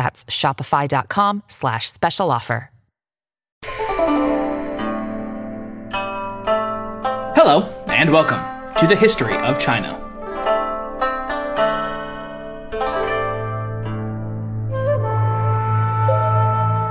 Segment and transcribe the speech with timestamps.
[0.00, 2.70] That's shopify.com slash special offer.
[7.36, 8.40] Hello, and welcome
[8.78, 9.98] to the History of China.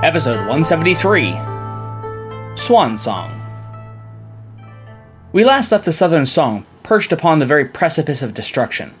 [0.04, 1.32] Episode 173
[2.56, 3.36] Swan Song.
[5.32, 8.94] We last left the Southern Song perched upon the very precipice of destruction.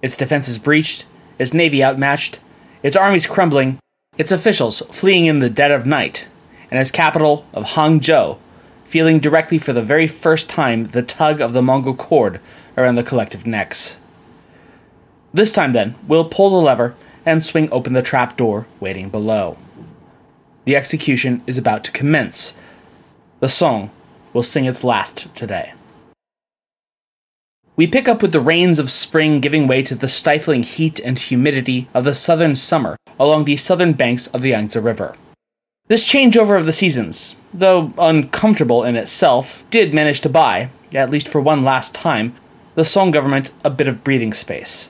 [0.00, 1.04] Its defenses breached,
[1.38, 2.38] its navy outmatched,
[2.82, 3.78] its armies crumbling,
[4.18, 6.28] its officials fleeing in the dead of night,
[6.70, 8.38] and its capital of Hangzhou
[8.84, 12.40] feeling directly for the very first time the tug of the Mongol cord
[12.76, 13.96] around the collective necks.
[15.32, 19.56] This time, then, we'll pull the lever and swing open the trap door waiting below.
[20.66, 22.54] The execution is about to commence.
[23.40, 23.90] The song
[24.34, 25.72] will sing its last today.
[27.82, 31.18] We pick up with the rains of spring giving way to the stifling heat and
[31.18, 35.16] humidity of the southern summer along the southern banks of the Yangtze River.
[35.88, 41.26] This changeover of the seasons, though uncomfortable in itself, did manage to buy, at least
[41.26, 42.36] for one last time,
[42.76, 44.88] the Song government a bit of breathing space.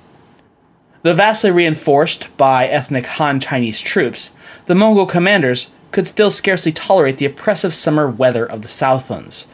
[1.00, 4.32] Though vastly reinforced by ethnic Han Chinese troops,
[4.66, 9.50] the Mongol commanders could still scarcely tolerate the oppressive summer weather of the Southlands,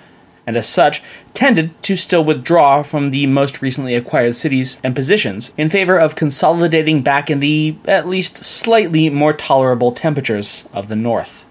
[0.48, 1.02] and as such,
[1.34, 6.16] tended to still withdraw from the most recently acquired cities and positions in favor of
[6.16, 11.44] consolidating back in the at least slightly more tolerable temperatures of the north.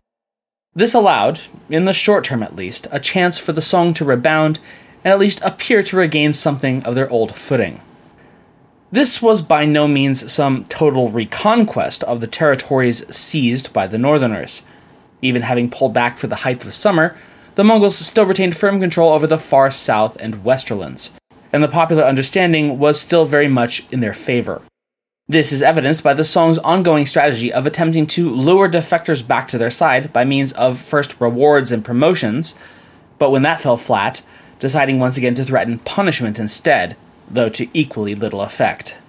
[0.74, 4.60] This allowed, in the short term at least, a chance for the song to rebound
[5.04, 7.80] and at least appear to regain something of their old footing.
[8.92, 14.64] This was by no means some total reconquest of the territories seized by the Northerners.
[15.22, 17.16] Even having pulled back for the height of the summer,
[17.58, 21.16] the Mongols still retained firm control over the far south and westerlands,
[21.52, 24.62] and the popular understanding was still very much in their favor.
[25.28, 29.58] This is evidenced by the Song's ongoing strategy of attempting to lure defectors back to
[29.58, 32.54] their side by means of first rewards and promotions,
[33.18, 34.22] but when that fell flat,
[34.60, 36.96] deciding once again to threaten punishment instead,
[37.28, 39.02] though to equally little effect.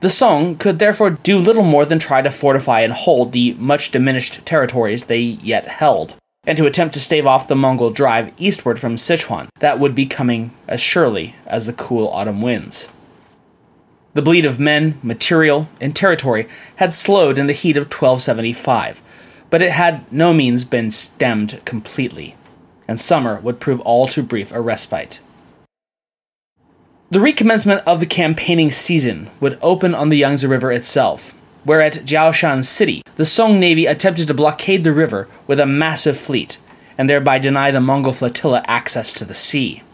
[0.00, 3.92] The Song could therefore do little more than try to fortify and hold the much
[3.92, 8.78] diminished territories they yet held, and to attempt to stave off the Mongol drive eastward
[8.78, 12.90] from Sichuan that would be coming as surely as the cool autumn winds.
[14.14, 19.02] The bleed of men, material, and territory had slowed in the heat of 1275,
[19.50, 22.36] but it had no means been stemmed completely,
[22.88, 25.20] and summer would prove all too brief a respite.
[27.10, 31.34] The recommencement of the campaigning season would open on the Yangtze River itself,
[31.70, 36.18] where at Jiaoshan City, the Song Navy attempted to blockade the river with a massive
[36.18, 36.58] fleet,
[36.98, 39.84] and thereby deny the Mongol flotilla access to the sea.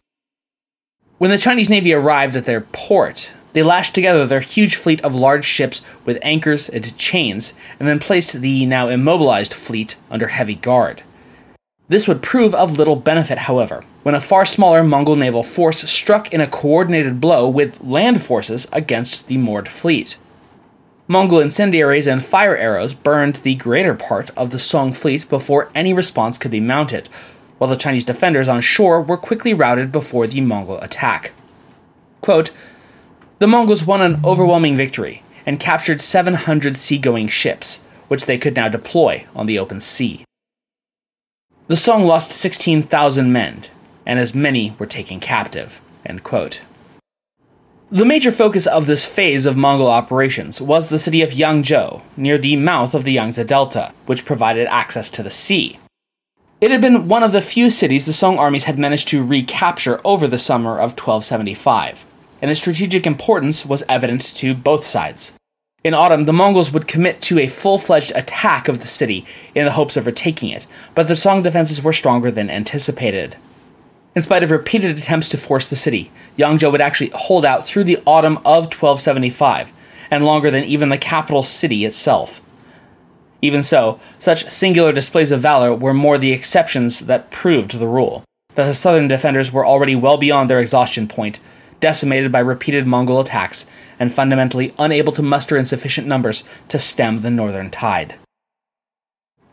[1.18, 5.14] When the Chinese Navy arrived at their port, they lashed together their huge fleet of
[5.14, 10.54] large ships with anchors and chains, and then placed the now immobilized fleet under heavy
[10.54, 11.02] guard.
[11.88, 16.32] This would prove of little benefit, however, when a far smaller Mongol naval force struck
[16.32, 20.16] in a coordinated blow with land forces against the moored fleet.
[21.08, 25.94] Mongol incendiaries and fire arrows burned the greater part of the Song fleet before any
[25.94, 27.08] response could be mounted,
[27.58, 31.32] while the Chinese defenders on shore were quickly routed before the Mongol attack.
[32.20, 32.50] Quote,
[33.38, 38.68] the Mongols won an overwhelming victory and captured 700 seagoing ships, which they could now
[38.68, 40.24] deploy on the open sea.
[41.68, 43.64] The Song lost 16,000 men,
[44.04, 45.80] and as many were taken captive.
[47.92, 52.36] The major focus of this phase of Mongol operations was the city of Yangzhou, near
[52.36, 55.78] the mouth of the Yangtze Delta, which provided access to the sea.
[56.60, 60.00] It had been one of the few cities the Song armies had managed to recapture
[60.04, 62.06] over the summer of 1275,
[62.42, 65.34] and its strategic importance was evident to both sides.
[65.84, 69.24] In autumn, the Mongols would commit to a full fledged attack of the city
[69.54, 70.66] in the hopes of retaking it,
[70.96, 73.36] but the Song defenses were stronger than anticipated.
[74.16, 77.84] In spite of repeated attempts to force the city, Yangzhou would actually hold out through
[77.84, 79.74] the autumn of 1275,
[80.10, 82.40] and longer than even the capital city itself.
[83.42, 88.24] Even so, such singular displays of valor were more the exceptions that proved the rule,
[88.54, 91.38] that the southern defenders were already well beyond their exhaustion point,
[91.80, 93.66] decimated by repeated Mongol attacks,
[94.00, 98.14] and fundamentally unable to muster in sufficient numbers to stem the northern tide.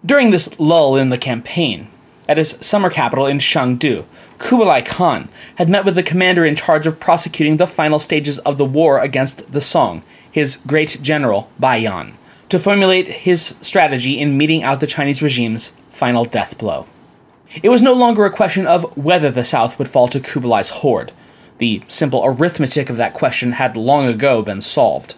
[0.05, 1.89] During this lull in the campaign,
[2.27, 4.05] at his summer capital in Chengdu,
[4.37, 8.57] Kublai Khan had met with the commander in charge of prosecuting the final stages of
[8.57, 12.17] the war against the Song, his great general Bayan,
[12.49, 16.85] to formulate his strategy in meeting out the Chinese regime's final death blow.
[17.61, 21.11] It was no longer a question of whether the South would fall to Kublai's horde.
[21.59, 25.15] The simple arithmetic of that question had long ago been solved.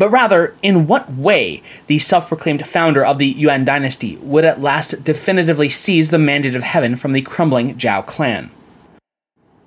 [0.00, 4.62] But rather, in what way the self proclaimed founder of the Yuan dynasty would at
[4.62, 8.50] last definitively seize the mandate of heaven from the crumbling Zhao clan.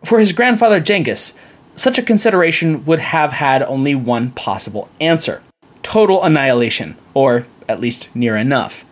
[0.03, 1.35] For his grandfather Genghis,
[1.75, 5.43] such a consideration would have had only one possible answer
[5.83, 8.85] total annihilation, or at least near enough.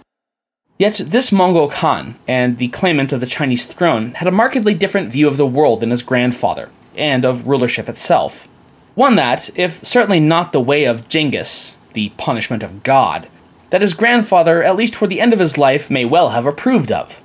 [0.77, 5.11] Yet this Mongol Khan, and the claimant of the Chinese throne, had a markedly different
[5.11, 8.47] view of the world than his grandfather, and of rulership itself.
[8.95, 13.27] One that, if certainly not the way of Genghis, the punishment of God,
[13.69, 16.91] that his grandfather, at least toward the end of his life, may well have approved
[16.91, 17.21] of.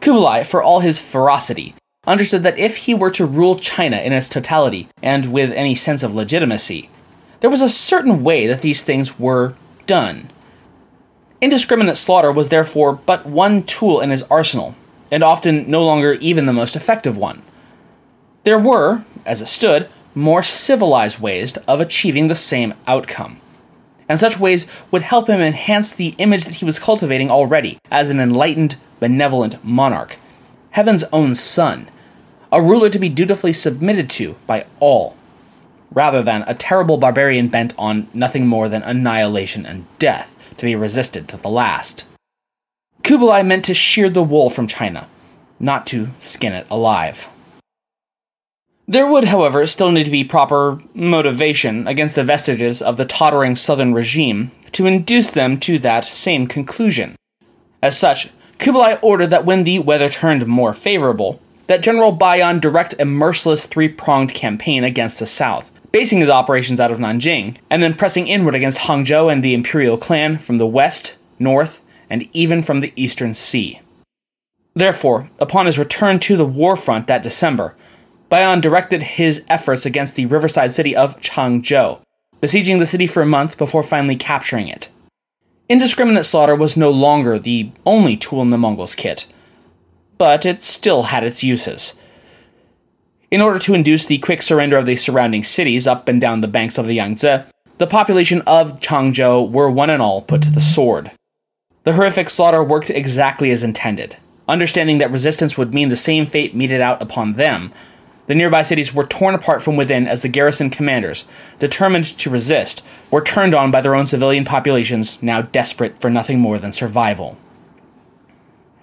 [0.00, 1.74] Kublai, for all his ferocity,
[2.06, 6.02] understood that if he were to rule China in its totality, and with any sense
[6.02, 6.88] of legitimacy,
[7.40, 9.54] there was a certain way that these things were
[9.86, 10.30] done
[11.40, 14.74] Indiscriminate slaughter was therefore but one tool in his arsenal,
[15.10, 17.42] and often no longer even the most effective one.
[18.44, 23.40] There were, as it stood, more civilized ways of achieving the same outcome.
[24.08, 28.08] And such ways would help him enhance the image that he was cultivating already as
[28.08, 30.16] an enlightened, benevolent monarch,
[30.72, 31.88] heaven's own son,
[32.50, 35.16] a ruler to be dutifully submitted to by all,
[35.92, 40.74] rather than a terrible barbarian bent on nothing more than annihilation and death to be
[40.74, 42.06] resisted to the last.
[43.02, 45.08] Kublai meant to shear the wool from China,
[45.58, 47.28] not to skin it alive.
[48.90, 53.54] There would, however, still need to be proper motivation against the vestiges of the tottering
[53.54, 57.14] southern regime to induce them to that same conclusion.
[57.80, 62.96] As such, Kublai ordered that when the weather turned more favorable, that General Bayan direct
[62.98, 67.94] a merciless three-pronged campaign against the south, basing his operations out of Nanjing, and then
[67.94, 72.80] pressing inward against Hangzhou and the imperial clan from the west, north, and even from
[72.80, 73.80] the eastern sea.
[74.74, 77.76] Therefore, upon his return to the war front that December,
[78.30, 82.00] Bayan directed his efforts against the riverside city of Changzhou,
[82.40, 84.88] besieging the city for a month before finally capturing it.
[85.68, 89.26] Indiscriminate slaughter was no longer the only tool in the Mongols' kit,
[90.16, 91.94] but it still had its uses.
[93.32, 96.48] In order to induce the quick surrender of the surrounding cities up and down the
[96.48, 97.44] banks of the Yangtze,
[97.78, 101.10] the population of Changzhou were one and all put to the sword.
[101.82, 104.16] The horrific slaughter worked exactly as intended.
[104.46, 107.72] Understanding that resistance would mean the same fate meted out upon them,
[108.30, 111.24] the nearby cities were torn apart from within as the garrison commanders,
[111.58, 112.80] determined to resist,
[113.10, 117.36] were turned on by their own civilian populations now desperate for nothing more than survival.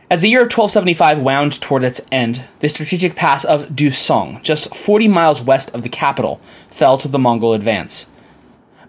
[0.09, 4.41] As the year of 1275 wound toward its end, the strategic pass of Du Song,
[4.43, 8.11] just 40 miles west of the capital, fell to the Mongol advance.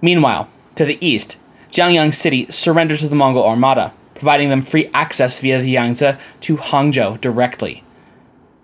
[0.03, 1.37] Meanwhile, to the east,
[1.71, 6.57] Jiangyang City surrendered to the Mongol Armada, providing them free access via the Yangtze to
[6.57, 7.85] Hangzhou directly.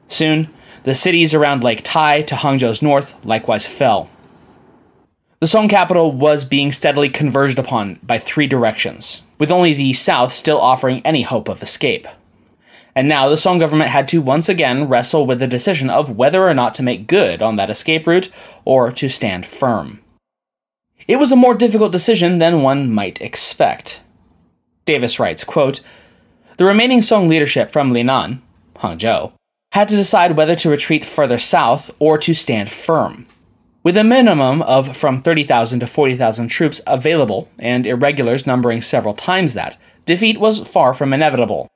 [0.09, 0.49] Soon,
[0.85, 4.09] the cities around Lake Tai to Hangzhou's north likewise fell.
[5.41, 10.33] The Song capital was being steadily converged upon by three directions, with only the south
[10.33, 12.07] still offering any hope of escape
[12.95, 16.47] and now the Song government had to once again wrestle with the decision of whether
[16.47, 18.31] or not to make good on that escape route
[18.65, 20.01] or to stand firm.
[21.09, 24.01] It was a more difficult decision than one might expect.
[24.85, 25.81] Davis writes, quote,
[26.57, 28.41] The remaining Song leadership from Linan,
[28.77, 29.33] Hangzhou,
[29.75, 33.27] had to decide whether to retreat further south or to stand firm.
[33.83, 39.55] With a minimum of from 30,000 to 40,000 troops available and irregulars numbering several times
[39.55, 39.77] that,
[40.07, 41.69] defeat was far from inevitable.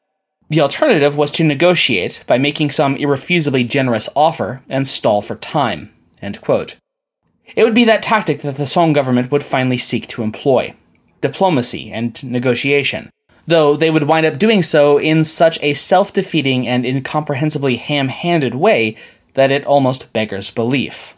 [0.48, 5.92] The alternative was to negotiate by making some irrefusably generous offer and stall for time.
[6.22, 10.74] It would be that tactic that the Song government would finally seek to employ
[11.20, 13.10] diplomacy and negotiation,
[13.48, 18.08] though they would wind up doing so in such a self defeating and incomprehensibly ham
[18.08, 18.94] handed way
[19.34, 21.14] that it almost beggars belief.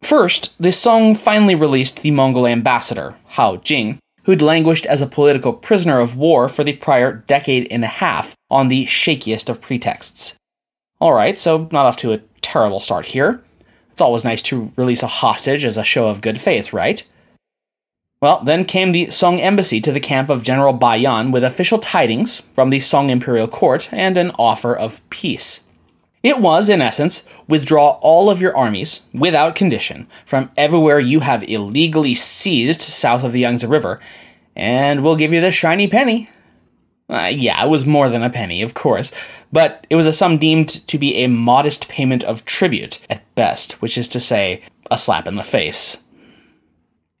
[0.00, 5.52] First, the Song finally released the Mongol ambassador, Hao Jing, who'd languished as a political
[5.52, 10.36] prisoner of war for the prior decade and a half on the shakiest of pretexts.
[11.00, 13.42] Alright, so not off to a terrible start here.
[13.90, 17.02] It's always nice to release a hostage as a show of good faith, right?
[18.22, 22.40] Well, then came the Song embassy to the camp of General Bayan with official tidings
[22.54, 25.64] from the Song imperial court and an offer of peace.
[26.22, 31.42] It was, in essence, withdraw all of your armies, without condition, from everywhere you have
[31.42, 33.98] illegally seized south of the Yangtze River,
[34.54, 36.30] and we'll give you the shiny penny.
[37.10, 39.10] Uh, yeah, it was more than a penny, of course,
[39.50, 43.82] but it was a sum deemed to be a modest payment of tribute, at best,
[43.82, 44.62] which is to say,
[44.92, 46.01] a slap in the face.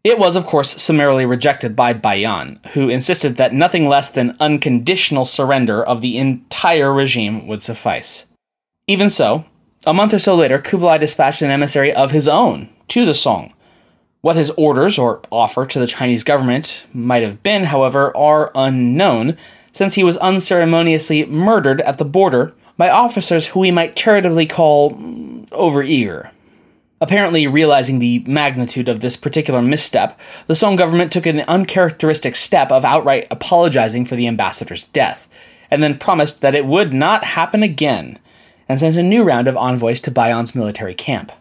[0.04, 5.24] It was, of course, summarily rejected by Bayan, who insisted that nothing less than unconditional
[5.24, 8.26] surrender of the entire regime would suffice.
[8.88, 9.44] Even so,
[9.86, 13.52] a month or so later, Kublai dispatched an emissary of his own to the Song.
[14.22, 19.36] What his orders or offer to the Chinese government might have been, however, are unknown,
[19.72, 24.92] since he was unceremoniously murdered at the border by officers who we might charitably call
[25.50, 26.30] overeager.
[27.02, 30.16] Apparently, realizing the magnitude of this particular misstep,
[30.46, 35.28] the Song government took an uncharacteristic step of outright apologizing for the ambassador's death,
[35.68, 38.20] and then promised that it would not happen again,
[38.68, 41.32] and sent a new round of envoys to Bayan's military camp.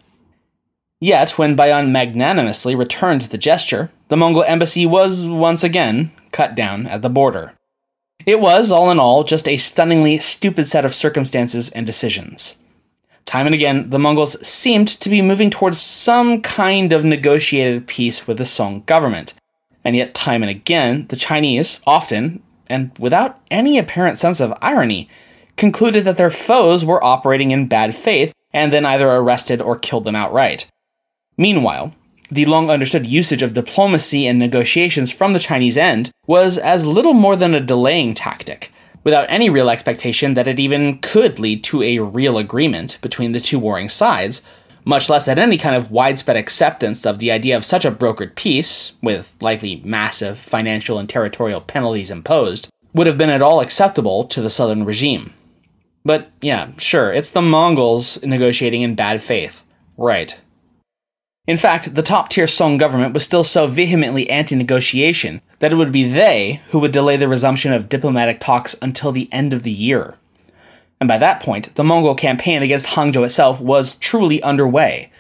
[1.00, 6.88] Yet, when Bayan magnanimously returned the gesture, the Mongol embassy was once again cut down
[6.88, 7.54] at the border.
[8.26, 12.56] It was, all in all, just a stunningly stupid set of circumstances and decisions.
[13.32, 18.28] Time and again, the Mongols seemed to be moving towards some kind of negotiated peace
[18.28, 19.36] with the Song government.
[19.86, 25.08] And yet, time and again, the Chinese, often, and without any apparent sense of irony,
[25.56, 30.04] concluded that their foes were operating in bad faith and then either arrested or killed
[30.04, 30.70] them outright.
[31.38, 31.96] Meanwhile,
[32.30, 37.14] the long understood usage of diplomacy and negotiations from the Chinese end was as little
[37.14, 41.82] more than a delaying tactic, without any real expectation that it even could lead to
[41.84, 44.46] a real agreement between the two warring sides,
[44.86, 48.36] much less that any kind of widespread acceptance of the idea of such a brokered
[48.36, 54.24] peace, with likely massive financial and territorial penalties imposed, would have been at all acceptable
[54.26, 55.34] to the southern regime.
[56.04, 59.64] But yeah, sure, it's the Mongols negotiating in bad faith.
[59.98, 60.40] Right.
[61.52, 65.76] In fact, the top tier Song government was still so vehemently anti negotiation that it
[65.76, 69.64] would be they who would delay the resumption of diplomatic talks until the end of
[69.64, 70.16] the year.
[71.02, 75.12] And by that point, the Mongol campaign against Hangzhou itself was truly underway.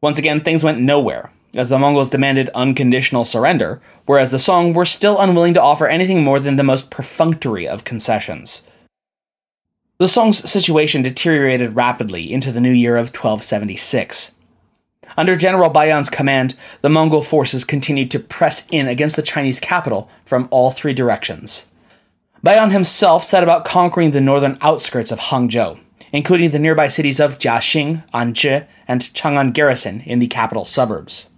[0.00, 4.84] Once again, things went nowhere, as the Mongols demanded unconditional surrender, whereas the Song were
[4.84, 8.68] still unwilling to offer anything more than the most perfunctory of concessions.
[9.98, 14.30] The Song's situation deteriorated rapidly into the new year of 1276.
[15.16, 20.10] Under General Bayan's command, the Mongol forces continued to press in against the Chinese capital
[20.24, 21.70] from all three directions.
[22.42, 25.80] Bayan himself set about conquering the northern outskirts of Hangzhou,
[26.12, 31.30] including the nearby cities of Jiaxing, Anzhi, and Chang'an Garrison in the capital suburbs.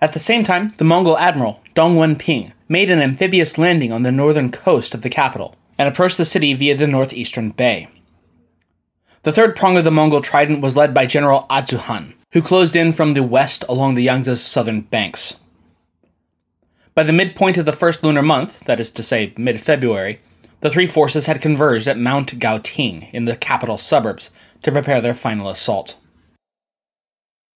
[0.00, 4.12] At the same time, the Mongol admiral, Dong Wenping, made an amphibious landing on the
[4.12, 7.88] northern coast of the capital and approached the city via the northeastern bay.
[9.24, 12.92] The third prong of the Mongol trident was led by General Atzuhan, who closed in
[12.92, 15.40] from the west along the Yangtze's southern banks.
[16.94, 20.20] By the midpoint of the first lunar month, that is to say, mid February,
[20.60, 24.30] the three forces had converged at Mount Gaoting in the capital suburbs
[24.62, 25.98] to prepare their final assault.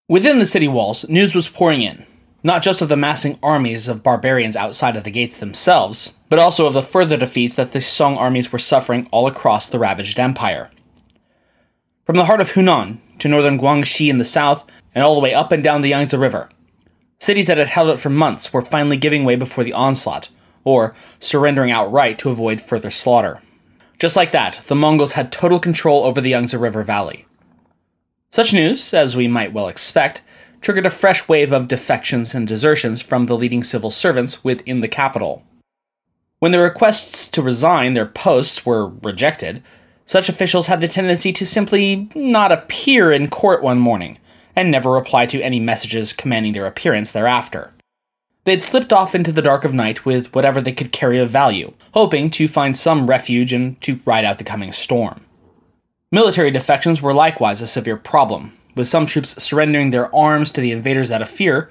[0.09, 2.05] Within the city walls, news was pouring in,
[2.43, 6.67] not just of the massing armies of barbarians outside of the gates themselves, but also
[6.67, 10.71] of the further defeats that the Song armies were suffering all across the ravaged empire.
[12.05, 15.35] From the heart of Hunan to northern Guangxi in the south, and all the way
[15.35, 16.49] up and down the Yangtze River,
[17.19, 20.29] cities that had held out for months were finally giving way before the onslaught,
[20.65, 23.41] or surrendering outright to avoid further slaughter.
[23.99, 27.27] Just like that, the Mongols had total control over the Yangtze River Valley.
[28.31, 30.23] Such news, as we might well expect,
[30.61, 34.89] triggered a fresh wave of defections and desertions from the leading civil servants within the
[34.89, 35.45] capital.
[36.41, 39.63] When the requests to resign their posts were rejected,
[40.07, 44.19] such officials had the tendency to simply not appear in court one morning,
[44.57, 47.73] and never reply to any messages commanding their appearance thereafter.
[48.45, 51.73] They'd slipped off into the dark of night with whatever they could carry of value,
[51.93, 55.23] hoping to find some refuge and to ride out the coming storm.
[56.13, 60.73] Military defections were likewise a severe problem, with some troops surrendering their arms to the
[60.73, 61.71] invaders out of fear,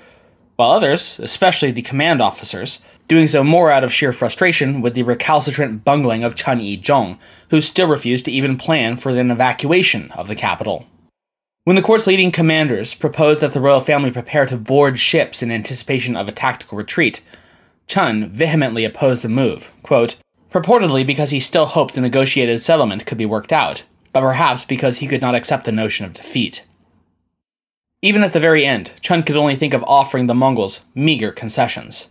[0.55, 2.79] while others, especially the command officers,
[3.13, 7.61] doing so more out of sheer frustration with the recalcitrant bungling of Chen Yizhong, who
[7.61, 10.87] still refused to even plan for an evacuation of the capital.
[11.63, 15.51] When the court's leading commanders proposed that the royal family prepare to board ships in
[15.51, 17.21] anticipation of a tactical retreat,
[17.87, 20.17] Chun vehemently opposed the move, quote,
[20.51, 24.97] purportedly because he still hoped a negotiated settlement could be worked out, but perhaps because
[24.97, 26.65] he could not accept the notion of defeat.
[28.01, 32.09] Even at the very end, Chun could only think of offering the Mongols meager concessions.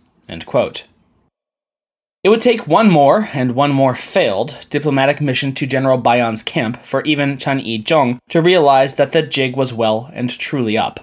[2.24, 6.80] It would take one more, and one more failed, diplomatic mission to General Bayan's camp
[6.84, 11.00] for even Chen Yizhong to realize that the jig was well and truly up.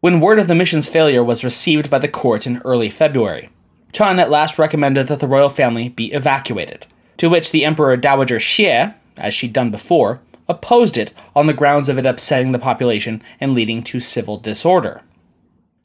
[0.00, 3.48] When word of the mission's failure was received by the court in early February,
[3.92, 6.84] Chen at last recommended that the royal family be evacuated,
[7.16, 11.88] to which the Emperor Dowager Xie, as she'd done before, opposed it on the grounds
[11.88, 15.00] of it upsetting the population and leading to civil disorder.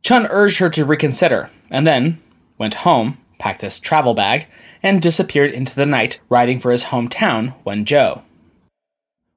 [0.02, 2.22] Chun urged her to reconsider, and then
[2.58, 4.48] went home, packed his travel bag,
[4.84, 8.22] and disappeared into the night, riding for his hometown, Wenzhou.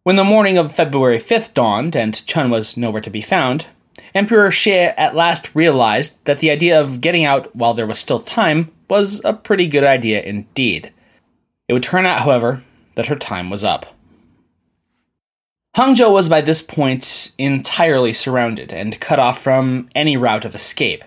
[0.03, 3.67] When the morning of February 5th dawned and Chun was nowhere to be found,
[4.15, 8.21] Emperor Xie at last realized that the idea of getting out while there was still
[8.21, 10.93] time was a pretty good idea indeed.
[11.69, 12.63] It would turn out, however,
[12.95, 13.95] that her time was up.
[15.77, 21.05] Hangzhou was by this point entirely surrounded and cut off from any route of escape,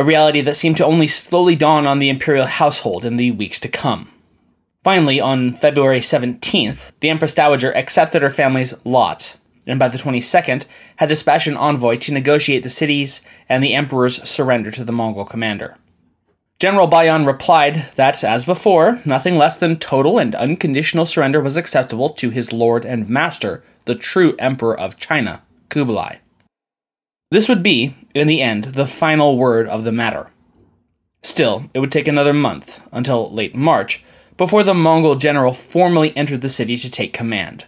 [0.00, 3.60] a reality that seemed to only slowly dawn on the imperial household in the weeks
[3.60, 4.10] to come.
[4.82, 10.64] Finally, on February 17th, the Empress Dowager accepted her family's lot, and by the 22nd,
[10.96, 15.26] had dispatched an envoy to negotiate the cities and the Emperor's surrender to the Mongol
[15.26, 15.76] commander.
[16.58, 22.08] General Bayan replied that, as before, nothing less than total and unconditional surrender was acceptable
[22.08, 26.20] to his lord and master, the true Emperor of China, Kublai.
[27.30, 30.30] This would be, in the end, the final word of the matter.
[31.22, 34.04] Still, it would take another month, until late March,
[34.36, 37.66] before the Mongol general formally entered the city to take command.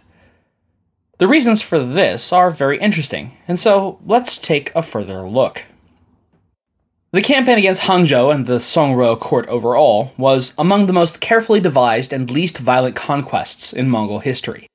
[1.19, 5.65] The reasons for this are very interesting, and so let's take a further look.
[7.11, 12.11] The campaign against Hangzhou and the Songrui court overall was among the most carefully devised
[12.11, 14.65] and least violent conquests in Mongol history.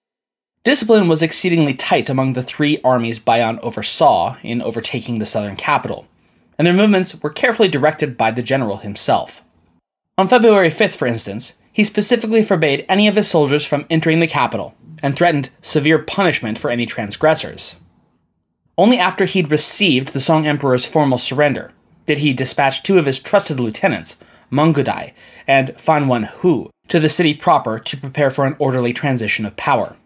[0.69, 6.07] Discipline was exceedingly tight among the three armies Bayan oversaw in overtaking the southern capital,
[6.59, 9.43] and their movements were carefully directed by the general himself.
[10.19, 14.27] On February 5th, for instance, he specifically forbade any of his soldiers from entering the
[14.27, 17.77] capital and threatened severe punishment for any transgressors.
[18.77, 21.73] Only after he'd received the Song Emperor's formal surrender
[22.05, 24.19] did he dispatch two of his trusted lieutenants,
[24.53, 25.15] Menkhutai
[25.47, 29.97] and Fan Wenhu, to the city proper to prepare for an orderly transition of power,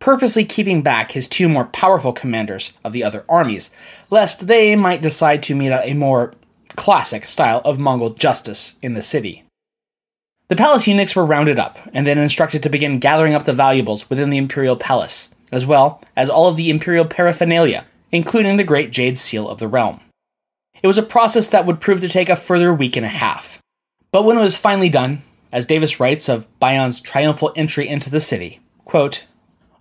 [0.00, 3.70] purposely keeping back his two more powerful commanders of the other armies,
[4.10, 6.32] lest they might decide to mete out a more
[6.76, 9.44] classic style of Mongol justice in the city.
[10.48, 14.10] The palace eunuchs were rounded up and then instructed to begin gathering up the valuables
[14.10, 18.90] within the imperial palace, as well as all of the imperial paraphernalia, including the great
[18.90, 20.00] jade seal of the realm.
[20.82, 23.60] It was a process that would prove to take a further week and a half.
[24.10, 28.20] But when it was finally done, as Davis writes of Bayan's triumphal entry into the
[28.20, 29.26] city, quote,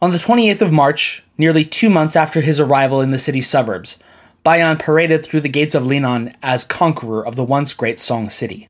[0.02, 4.00] On the 28th of March, nearly two months after his arrival in the city's suburbs,
[4.44, 8.66] Bayan paraded through the gates of Linan as conqueror of the once great Song city.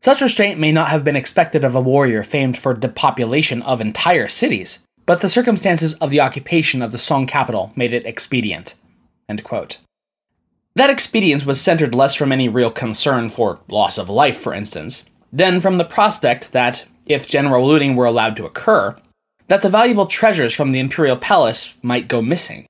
[0.00, 4.28] Such restraint may not have been expected of a warrior famed for depopulation of entire
[4.28, 8.74] cities, but the circumstances of the occupation of the Song capital made it expedient.
[10.76, 15.04] That expedience was centered less from any real concern for loss of life, for instance,
[15.32, 18.96] than from the prospect that, if general looting were allowed to occur,
[19.48, 22.66] that the valuable treasures from the imperial palace might go missing.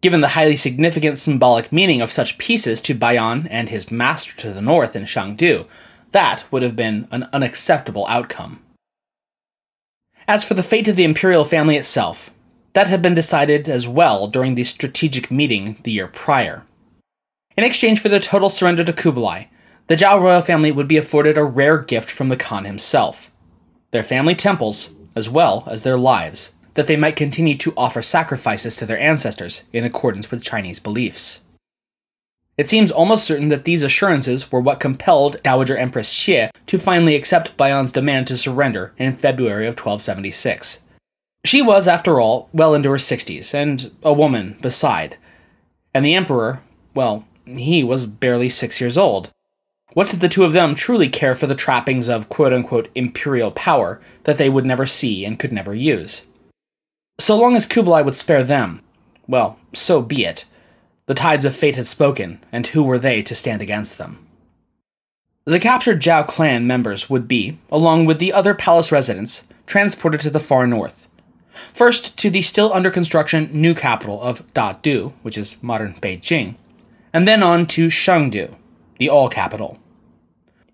[0.00, 4.52] Given the highly significant symbolic meaning of such pieces to Bayan and his master to
[4.52, 5.66] the north in Shangdu,
[6.10, 8.60] that would have been an unacceptable outcome.
[10.28, 12.30] As for the fate of the imperial family itself,
[12.74, 16.64] that had been decided as well during the strategic meeting the year prior.
[17.56, 19.44] In exchange for the total surrender to Kublai,
[19.88, 23.30] the Zhao royal family would be afforded a rare gift from the Khan himself
[23.90, 28.76] their family temples, as well as their lives, that they might continue to offer sacrifices
[28.76, 31.40] to their ancestors in accordance with Chinese beliefs.
[32.58, 37.14] It seems almost certain that these assurances were what compelled Dowager Empress Xie to finally
[37.14, 40.82] accept Bayan's demand to surrender in February of 1276.
[41.44, 45.16] She was, after all, well into her 60s, and a woman beside.
[45.94, 46.62] And the Emperor,
[46.94, 49.30] well, he was barely six years old.
[49.94, 53.50] What did the two of them truly care for the trappings of quote unquote imperial
[53.50, 56.26] power that they would never see and could never use?
[57.20, 58.80] So long as Kublai would spare them,
[59.28, 60.44] well, so be it.
[61.06, 64.26] The tides of fate had spoken, and who were they to stand against them?
[65.44, 70.30] The captured Zhao clan members would be, along with the other palace residents, transported to
[70.30, 71.08] the far north.
[71.72, 76.54] First to the still under construction new capital of Dadu, which is modern Beijing,
[77.12, 78.54] and then on to Shangdu,
[78.98, 79.78] the all capital.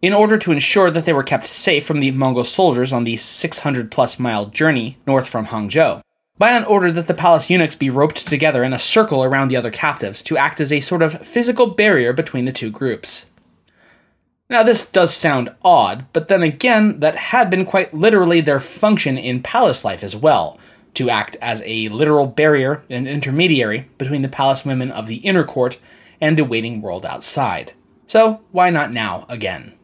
[0.00, 3.16] In order to ensure that they were kept safe from the Mongol soldiers on the
[3.16, 6.02] 600 plus mile journey north from Hangzhou,
[6.38, 9.72] Bayan ordered that the palace eunuchs be roped together in a circle around the other
[9.72, 13.26] captives to act as a sort of physical barrier between the two groups.
[14.48, 19.18] Now, this does sound odd, but then again, that had been quite literally their function
[19.18, 20.60] in palace life as well
[20.94, 25.44] to act as a literal barrier and intermediary between the palace women of the inner
[25.44, 25.80] court
[26.20, 27.72] and the waiting world outside.
[28.06, 29.74] So, why not now again?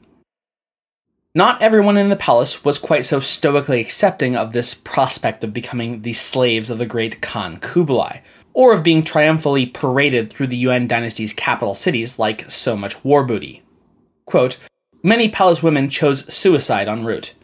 [1.36, 6.02] Not everyone in the palace was quite so stoically accepting of this prospect of becoming
[6.02, 8.20] the slaves of the great Khan Kublai,
[8.52, 13.24] or of being triumphantly paraded through the Yuan dynasty's capital cities like so much war
[13.24, 13.64] booty.
[14.26, 14.58] Quote,
[15.02, 17.34] Many palace women chose suicide en route.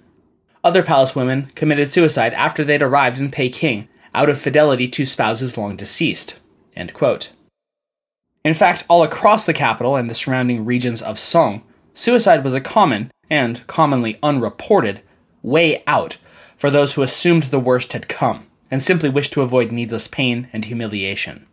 [0.62, 5.58] Other palace women committed suicide after they'd arrived in Peking out of fidelity to spouses
[5.58, 6.38] long deceased.
[6.76, 12.60] In fact, all across the capital and the surrounding regions of Song, suicide was a
[12.60, 15.00] common, and commonly unreported,
[15.42, 16.18] way out
[16.56, 20.48] for those who assumed the worst had come and simply wished to avoid needless pain
[20.52, 21.46] and humiliation.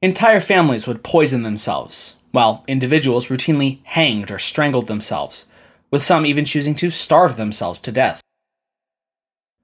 [0.00, 5.46] Entire families would poison themselves, while individuals routinely hanged or strangled themselves,
[5.90, 8.20] with some even choosing to starve themselves to death.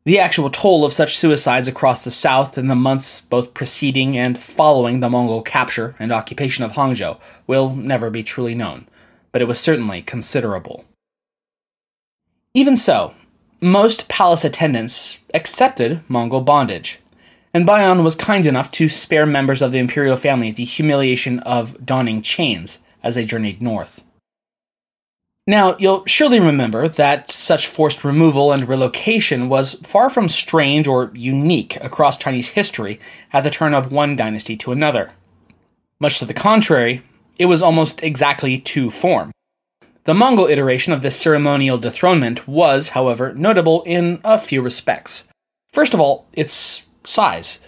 [0.05, 4.39] The actual toll of such suicides across the south in the months both preceding and
[4.39, 8.87] following the Mongol capture and occupation of Hangzhou will never be truly known,
[9.33, 10.85] but it was certainly considerable.
[12.59, 13.15] Even so,
[13.61, 16.99] most palace attendants accepted Mongol bondage,
[17.55, 21.87] and Bayan was kind enough to spare members of the imperial family the humiliation of
[21.87, 24.03] donning chains as they journeyed north.
[25.47, 31.13] Now, you'll surely remember that such forced removal and relocation was far from strange or
[31.15, 32.99] unique across Chinese history
[33.33, 35.13] at the turn of one dynasty to another.
[36.01, 37.03] Much to the contrary,
[37.39, 39.31] it was almost exactly to form.
[40.09, 45.29] The Mongol iteration of this ceremonial dethronement was, however, notable in a few respects.
[45.71, 47.61] First of all, its size.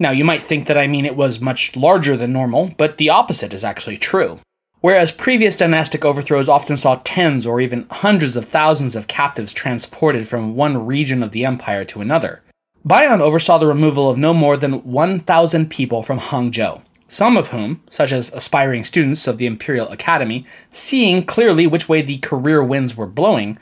[0.00, 3.10] Now, you might think that I mean it was much larger than normal, but the
[3.10, 4.40] opposite is actually true.
[4.80, 10.26] Whereas previous dynastic overthrows often saw tens or even hundreds of thousands of captives transported
[10.26, 12.42] from one region of the empire to another,
[12.84, 17.82] Bayan oversaw the removal of no more than 1,000 people from Hangzhou, some of whom,
[17.90, 22.96] such as aspiring students of the Imperial Academy, seeing clearly which way the career winds
[22.96, 23.58] were blowing,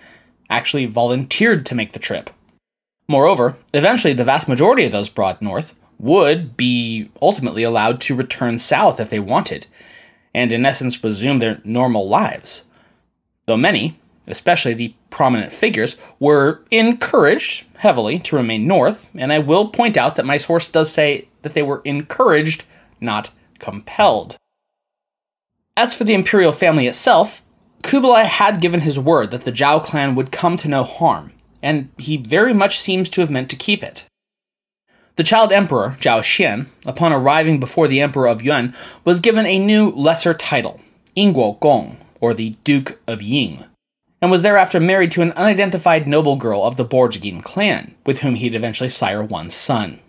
[0.50, 2.30] actually volunteered to make the trip.
[3.08, 8.58] Moreover, eventually the vast majority of those brought north would be ultimately allowed to return
[8.58, 9.66] south if they wanted,
[10.34, 12.64] and in essence resume their normal lives.
[13.46, 19.68] Though many, especially the prominent figures, were encouraged heavily to remain north, and I will
[19.68, 22.64] point out that my source does say that they were encouraged,
[23.00, 24.36] not compelled.
[25.76, 27.42] As for the imperial family itself,
[27.82, 31.32] Kublai had given his word that the Zhao clan would come to no harm,
[31.62, 34.06] and he very much seems to have meant to keep it.
[35.16, 39.58] The child emperor, Zhao Xian, upon arriving before the emperor of Yuan, was given a
[39.58, 40.80] new lesser title,
[41.16, 43.64] Yingguo Gong, or the Duke of Ying,
[44.20, 48.34] and was thereafter married to an unidentified noble girl of the Borjigin clan, with whom
[48.34, 50.00] he'd eventually sire one son.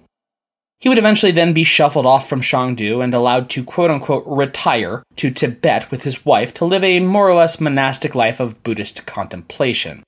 [0.80, 5.04] He would eventually then be shuffled off from Shangdu and allowed to quote unquote retire
[5.16, 9.06] to Tibet with his wife to live a more or less monastic life of Buddhist
[9.06, 10.04] contemplation.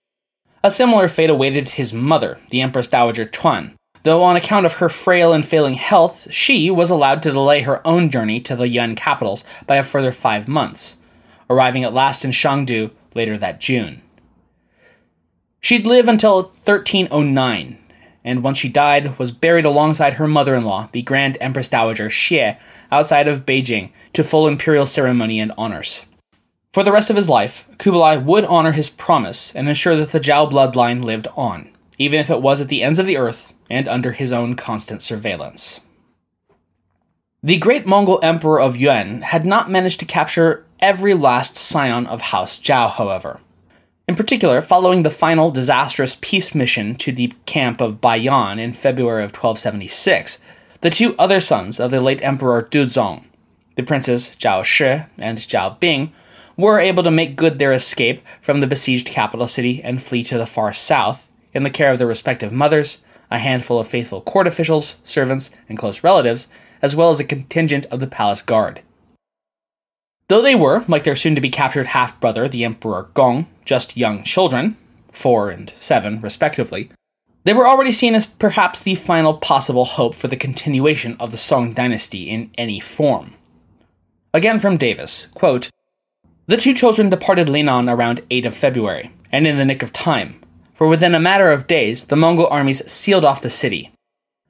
[0.63, 4.89] A similar fate awaited his mother, the Empress Dowager Tuan, though on account of her
[4.89, 8.95] frail and failing health, she was allowed to delay her own journey to the Yuan
[8.95, 10.97] capitals by a further five months,
[11.49, 14.01] arriving at last in Shangdu later that June.
[15.61, 17.77] She'd live until 1309,
[18.23, 22.57] and once she died, was buried alongside her mother-in-law, the Grand Empress Dowager Xie,
[22.91, 26.05] outside of Beijing to full imperial ceremony and honors.
[26.73, 30.19] For the rest of his life, Kublai would honor his promise and ensure that the
[30.19, 33.87] Zhao bloodline lived on, even if it was at the ends of the earth and
[33.87, 35.79] under his own constant surveillance.
[37.41, 42.21] The great Mongol Emperor of Yuan had not managed to capture every last scion of
[42.21, 43.39] House Zhao, however.
[44.09, 49.23] In particular, following the final disastrous peace mission to the camp of Bayan in February
[49.23, 50.41] of 1276,
[50.81, 53.25] the two other sons of the late Emperor Duzong,
[53.75, 56.11] the princes Zhao Shi and Zhao Bing,
[56.57, 60.39] were able to make good their escape from the besieged capital city and flee to
[60.39, 64.47] the far south in the care of their respective mothers a handful of faithful court
[64.47, 66.47] officials, servants, and close relatives,
[66.81, 68.81] as well as a contingent of the palace guard.
[70.29, 73.97] Though they were, like their soon to be captured half brother, the Emperor Gong, just
[73.97, 74.77] young children,
[75.11, 76.91] four and seven respectively,
[77.45, 81.37] they were already seen as perhaps the final possible hope for the continuation of the
[81.37, 83.33] Song dynasty in any form.
[84.31, 85.71] Again from Davis, quote,
[86.45, 90.39] The two children departed Linan around 8 of February, and in the nick of time,
[90.75, 93.91] for within a matter of days the Mongol armies sealed off the city.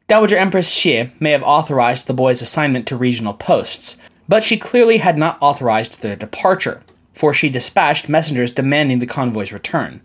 [0.10, 3.96] Dowager Empress Xie may have authorized the boys' assignment to regional posts,
[4.30, 9.52] but she clearly had not authorized their departure, for she dispatched messengers demanding the convoy's
[9.52, 10.00] return.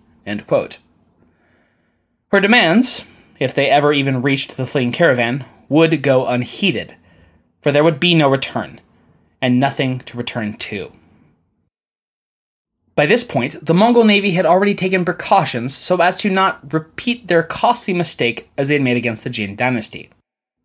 [2.32, 3.04] Her demands,
[3.38, 6.96] if they ever even reached the fleeing caravan, would go unheeded,
[7.60, 8.80] for there would be no return,
[9.42, 10.90] and nothing to return to.
[12.96, 17.26] By this point, the Mongol navy had already taken precautions so as to not repeat
[17.26, 20.08] their costly mistake as they had made against the Jin dynasty.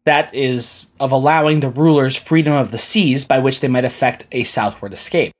[0.06, 4.26] That is, of allowing the rulers freedom of the seas by which they might effect
[4.32, 5.34] a southward escape.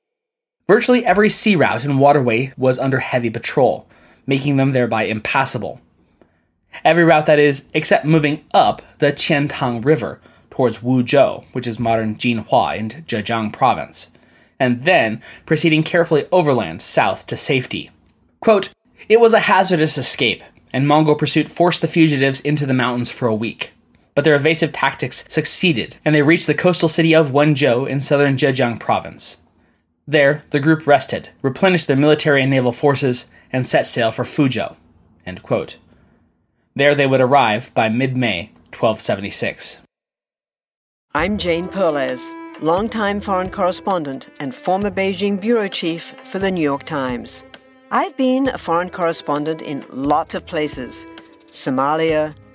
[0.68, 3.88] Virtually every sea route and waterway was under heavy patrol,
[4.28, 5.82] making them thereby impassable.
[6.86, 12.16] Every route, that is, except moving up the Qiantang River towards Wuzhou, which is modern
[12.16, 14.12] Jinhua in Zhejiang province
[14.60, 17.90] and then proceeding carefully overland south to safety.
[18.42, 18.70] Quote,
[19.08, 20.44] it was a hazardous escape,
[20.74, 23.72] and Mongol pursuit forced the fugitives into the mountains for a week.
[24.16, 28.36] But their evasive tactics succeeded, and they reached the coastal city of Wenzhou in southern
[28.36, 29.42] Zhejiang province.
[30.08, 34.76] There, the group rested, replenished their military and naval forces, and set sail for Fuzhou.
[36.76, 39.82] There they would arrive by mid May 1276.
[41.14, 46.84] I'm Jane Perlez longtime foreign correspondent and former Beijing bureau chief for the New York
[46.84, 47.44] Times.
[47.92, 51.06] I've been a foreign correspondent in lots of places
[51.52, 52.36] Somalia,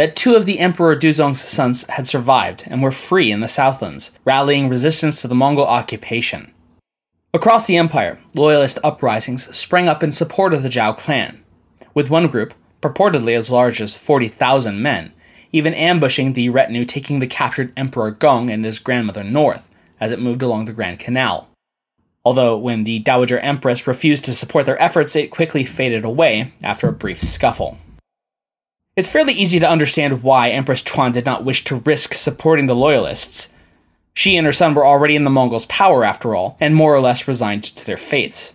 [0.00, 4.18] that two of the Emperor Duzong's sons had survived and were free in the Southlands,
[4.24, 6.50] rallying resistance to the Mongol occupation.
[7.34, 11.44] Across the empire, loyalist uprisings sprang up in support of the Zhao clan,
[11.92, 15.12] with one group, purportedly as large as 40,000 men,
[15.52, 19.68] even ambushing the retinue taking the captured Emperor Gong and his grandmother north
[20.00, 21.46] as it moved along the Grand Canal.
[22.24, 26.88] Although, when the Dowager Empress refused to support their efforts, it quickly faded away after
[26.88, 27.76] a brief scuffle.
[28.96, 32.74] It's fairly easy to understand why Empress Chuan did not wish to risk supporting the
[32.74, 33.52] Loyalists.
[34.12, 37.00] She and her son were already in the Mongols' power, after all, and more or
[37.00, 38.54] less resigned to their fates.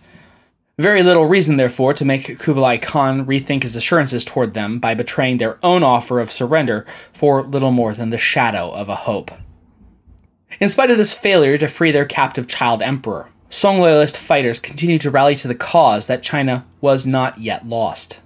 [0.78, 5.38] Very little reason, therefore, to make Kublai Khan rethink his assurances toward them by betraying
[5.38, 9.30] their own offer of surrender for little more than the shadow of a hope.
[10.60, 15.00] In spite of this failure to free their captive child emperor, Song loyalist fighters continued
[15.00, 18.20] to rally to the cause that China was not yet lost.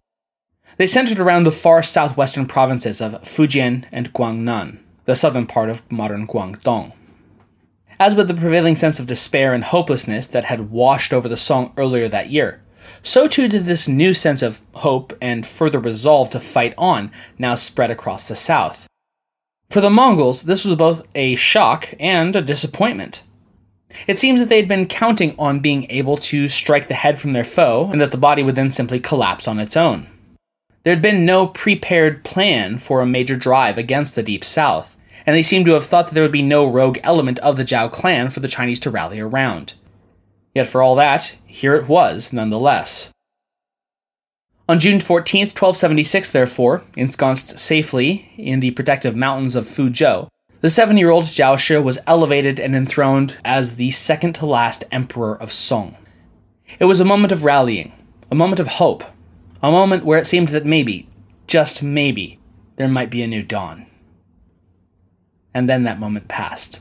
[0.81, 5.83] They centered around the far southwestern provinces of Fujian and Guangnan, the southern part of
[5.93, 6.95] modern Guangdong.
[7.99, 11.75] As with the prevailing sense of despair and hopelessness that had washed over the Song
[11.77, 12.63] earlier that year,
[13.03, 17.57] so too did this new sense of hope and further resolve to fight on now
[17.57, 18.87] spread across the south.
[19.69, 23.23] For the Mongols, this was both a shock and a disappointment.
[24.07, 27.35] It seems that they had been counting on being able to strike the head from
[27.35, 30.07] their foe, and that the body would then simply collapse on its own.
[30.83, 35.37] There had been no prepared plan for a major drive against the Deep South, and
[35.37, 37.93] they seemed to have thought that there would be no rogue element of the Zhao
[37.93, 39.75] clan for the Chinese to rally around.
[40.55, 43.11] Yet for all that, here it was, nonetheless.
[44.71, 50.29] On June 14, 1276, therefore, ensconced safely in the protective mountains of Fuzhou,
[50.61, 54.85] the seven year old Zhao Shi was elevated and enthroned as the second to last
[54.91, 55.97] emperor of Song.
[56.79, 57.93] It was a moment of rallying,
[58.31, 59.05] a moment of hope,
[59.63, 61.09] a moment where it seemed that maybe,
[61.47, 62.39] just maybe,
[62.77, 63.87] there might be a new dawn.
[65.53, 66.81] And then that moment passed.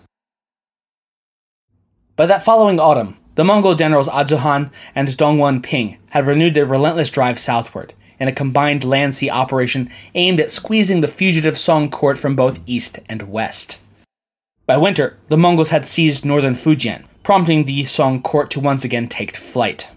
[2.15, 7.09] By that following autumn, the Mongol generals Atzuhan and Dong Wenping had renewed their relentless
[7.09, 12.17] drive southward, in a combined land sea operation aimed at squeezing the fugitive Song court
[12.17, 13.79] from both east and west.
[14.65, 19.07] By winter, the Mongols had seized northern Fujian, prompting the Song court to once again
[19.07, 19.89] take flight.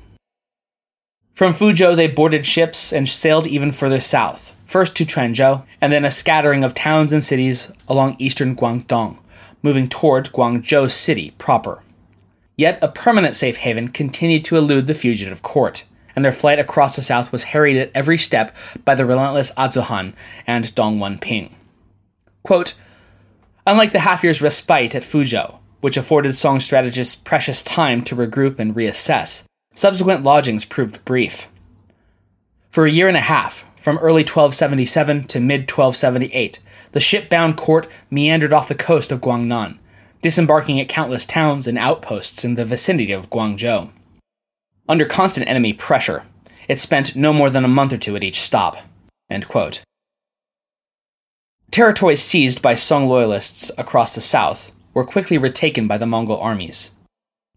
[1.35, 6.05] From Fuzhou, they boarded ships and sailed even further south, first to Quanzhou, and then
[6.05, 9.18] a scattering of towns and cities along eastern Guangdong,
[9.62, 11.83] moving toward Guangzhou city proper.
[12.57, 16.97] Yet a permanent safe haven continued to elude the fugitive court and their flight across
[16.97, 20.14] the south was harried at every step by the relentless Atzuhan
[20.47, 21.53] and Dong Wenping.
[22.42, 22.75] Quote,
[23.66, 28.59] Unlike the half year's respite at Fuzhou, which afforded Song strategists precious time to regroup
[28.59, 31.48] and reassess, subsequent lodgings proved brief.
[32.70, 36.61] For a year and a half, from early 1277 to mid 1278,
[36.92, 39.78] the ship-bound court meandered off the coast of Guangnan,
[40.20, 43.90] disembarking at countless towns and outposts in the vicinity of Guangzhou.
[44.88, 46.24] Under constant enemy pressure,
[46.68, 48.76] it spent no more than a month or two at each stop.
[51.70, 56.90] Territories seized by Song loyalists across the south were quickly retaken by the Mongol armies.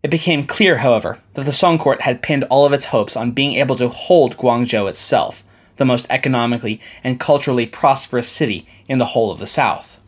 [0.06, 3.32] It became clear, however, that the Song court had pinned all of its hopes on
[3.32, 5.44] being able to hold Guangzhou itself,
[5.78, 10.00] the most economically and culturally prosperous city in the whole of the south.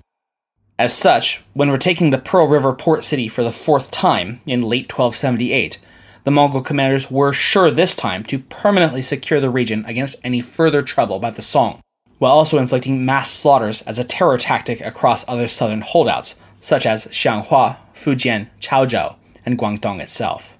[0.78, 4.84] As such, when retaking the Pearl River port city for the fourth time in late
[4.84, 5.80] 1278,
[6.26, 10.84] the Mongol commanders were sure this time to permanently secure the region against any further
[10.84, 11.82] trouble by the Song,
[12.20, 17.08] while also inflicting mass slaughters as a terror tactic across other southern holdouts, such as
[17.08, 19.16] Xianghua, Fujian, Chaozhou,
[19.48, 20.58] and Guangdong itself.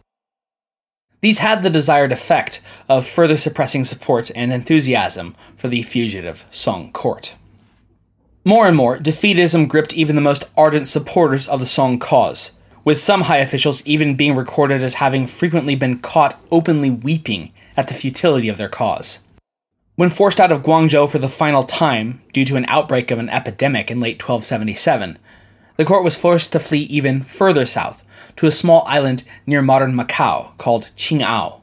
[1.20, 6.92] These had the desired effect of further suppressing support and enthusiasm for the fugitive Song
[6.94, 7.36] court.
[8.46, 12.54] More and more, defeatism gripped even the most ardent supporters of the Song cause,
[12.86, 17.90] with some high officials even being recorded as having frequently been caught openly weeping at
[17.90, 19.20] the futility of their cause.
[19.96, 23.30] When forced out of Guangzhou for the final time due to an outbreak of an
[23.30, 25.18] epidemic in late 1277,
[25.76, 28.07] the court was forced to flee even further south
[28.38, 31.60] to a small island near modern Macau called Qing'ao,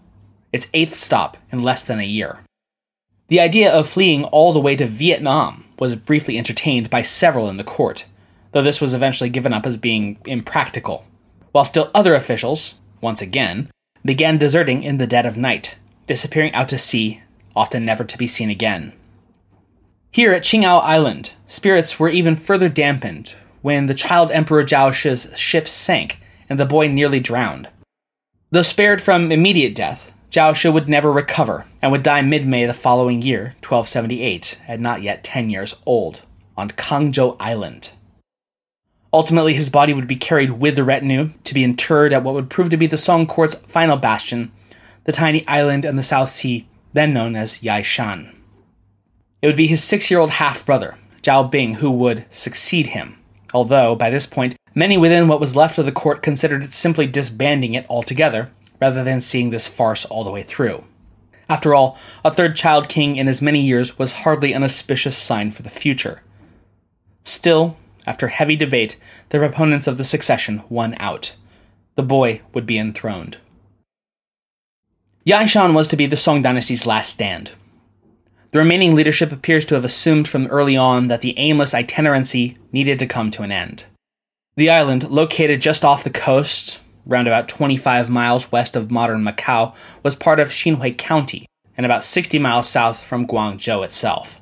[0.52, 2.40] its eighth stop in less than a year.
[3.28, 7.56] The idea of fleeing all the way to Vietnam was briefly entertained by several in
[7.56, 8.04] the court,
[8.52, 11.06] though this was eventually given up as being impractical,
[11.52, 13.70] while still other officials, once again,
[14.04, 17.22] began deserting in the dead of night, disappearing out to sea,
[17.56, 18.92] often never to be seen again.
[20.10, 25.36] Here at Qing'ao Island, spirits were even further dampened when the child Emperor Zhao Shi's
[25.38, 27.68] ship sank and the boy nearly drowned.
[28.50, 32.66] Though spared from immediate death, Zhao Shi would never recover and would die mid May
[32.66, 36.22] the following year, 1278, at not yet 10 years old,
[36.56, 37.92] on Kangzhou Island.
[39.12, 42.50] Ultimately, his body would be carried with the retinue to be interred at what would
[42.50, 44.50] prove to be the Song Court's final bastion,
[45.04, 48.34] the tiny island in the South Sea, then known as Yaishan.
[49.40, 53.18] It would be his six year old half brother, Zhao Bing, who would succeed him,
[53.52, 57.74] although, by this point, many within what was left of the court considered simply disbanding
[57.74, 60.84] it altogether, rather than seeing this farce all the way through.
[61.48, 65.50] After all, a third child king in as many years was hardly an auspicious sign
[65.50, 66.22] for the future.
[67.22, 68.96] Still, after heavy debate,
[69.28, 71.36] the proponents of the succession won out.
[71.96, 73.38] The boy would be enthroned.
[75.26, 77.52] Yaishan was to be the Song dynasty's last stand.
[78.50, 82.98] The remaining leadership appears to have assumed from early on that the aimless itinerancy needed
[82.98, 83.86] to come to an end.
[84.56, 89.74] The island, located just off the coast, round about 25 miles west of modern Macau,
[90.04, 94.40] was part of Xinhui County and about 60 miles south from Guangzhou itself.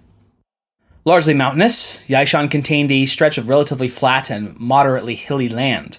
[1.07, 5.97] Largely mountainous, Yaishan contained a stretch of relatively flat and moderately hilly land.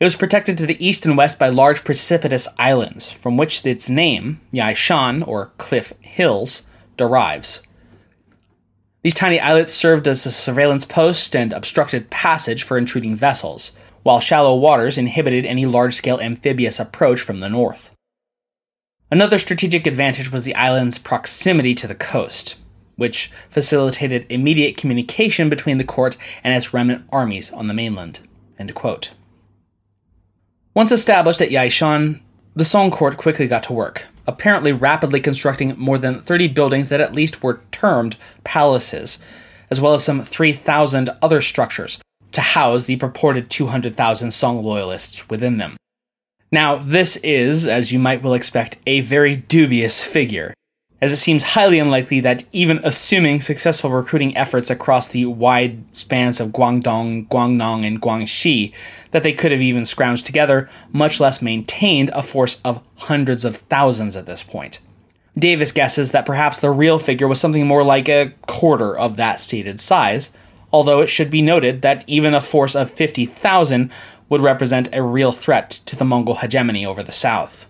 [0.00, 3.90] It was protected to the east and west by large precipitous islands, from which its
[3.90, 6.62] name, Yaishan, or Cliff Hills,
[6.96, 7.62] derives.
[9.02, 14.20] These tiny islets served as a surveillance post and obstructed passage for intruding vessels, while
[14.20, 17.90] shallow waters inhibited any large scale amphibious approach from the north.
[19.10, 22.56] Another strategic advantage was the island's proximity to the coast,
[22.96, 28.20] which facilitated immediate communication between the court and its remnant armies on the mainland.
[30.74, 32.20] Once established at Yaishan,
[32.54, 37.00] the Song court quickly got to work, apparently rapidly constructing more than 30 buildings that
[37.00, 39.18] at least were termed palaces,
[39.70, 45.58] as well as some 3,000 other structures to house the purported 200,000 Song loyalists within
[45.58, 45.76] them.
[46.52, 50.54] Now, this is, as you might well expect, a very dubious figure,
[51.00, 56.40] as it seems highly unlikely that even assuming successful recruiting efforts across the wide spans
[56.40, 58.72] of Guangdong, Guangnan, and Guangxi,
[59.12, 63.56] that they could have even scrounged together, much less maintained a force of hundreds of
[63.56, 64.80] thousands at this point.
[65.38, 69.40] Davis guesses that perhaps the real figure was something more like a quarter of that
[69.40, 70.30] stated size,
[70.72, 73.90] although it should be noted that even a force of 50,000
[74.28, 77.66] would represent a real threat to the Mongol hegemony over the south.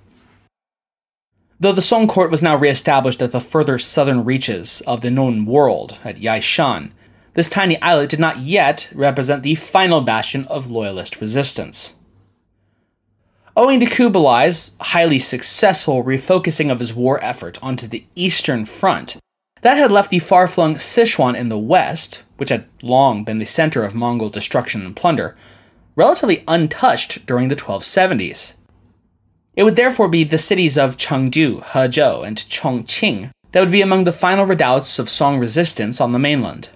[1.63, 5.45] Though the Song court was now re-established at the further southern reaches of the known
[5.45, 6.93] world at Yaishan,
[7.35, 11.97] this tiny islet did not yet represent the final bastion of loyalist resistance.
[13.59, 19.19] Owing to Kublai's highly successful refocusing of his war effort onto the eastern front,
[19.61, 23.45] that had left the far flung Sichuan in the west, which had long been the
[23.45, 25.37] center of Mongol destruction and plunder,
[25.95, 28.55] relatively untouched during the 1270s.
[29.61, 34.05] It would therefore be the cities of Chengdu, Hezhou, and Chongqing that would be among
[34.05, 36.71] the final redoubts of Song resistance on the mainland.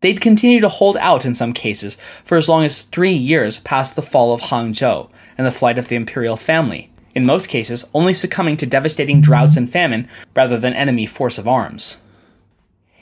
[0.00, 3.96] They'd continue to hold out in some cases for as long as three years past
[3.96, 8.14] the fall of Hangzhou and the flight of the imperial family, in most cases only
[8.14, 12.00] succumbing to devastating droughts and famine rather than enemy force of arms.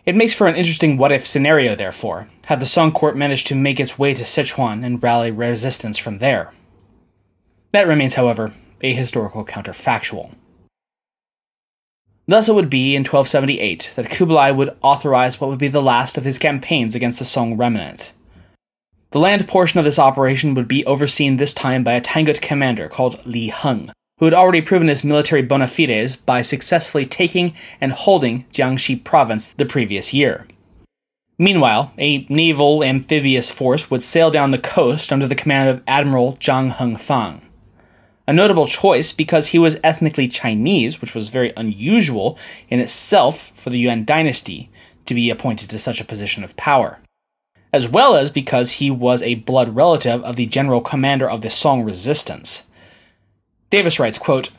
[0.07, 3.55] It makes for an interesting what if scenario, therefore, had the Song court managed to
[3.55, 6.55] make its way to Sichuan and rally resistance from there.
[7.72, 10.35] That remains, however, a historical counterfactual.
[12.29, 16.18] Thus, it would be in 1278 that Kublai would authorize what would be the last
[16.18, 18.12] of his campaigns against the Song remnant.
[19.12, 22.89] The land portion of this operation would be overseen this time by a Tangut commander
[22.89, 27.93] called Li Heng, who had already proven his military bona fides by successfully taking and
[27.93, 30.49] holding Jiangxi province the previous year.
[31.39, 36.37] Meanwhile, a naval amphibious force would sail down the coast under the command of Admiral
[36.39, 37.45] Zhang Hongfan
[38.27, 43.70] a notable choice because he was ethnically Chinese, which was very unusual in itself for
[43.70, 44.70] the Yuan dynasty
[45.07, 46.99] to be appointed to such a position of power,
[47.72, 51.51] as well as because he was a blood relative of the general commander of the
[51.51, 52.66] Song resistance.
[53.70, 54.51] Davis writes, quote,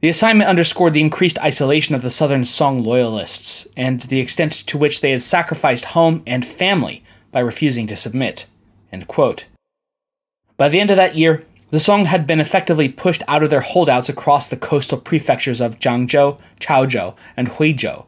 [0.00, 4.76] the assignment underscored the increased isolation of the Southern Song loyalists and the extent to
[4.76, 7.02] which they had sacrificed home and family
[7.32, 8.44] by refusing to submit.
[10.56, 11.44] By the end of that year,
[11.74, 15.80] the Song had been effectively pushed out of their holdouts across the coastal prefectures of
[15.80, 18.04] Jiangzhou, Chaozhou, and Huizhou,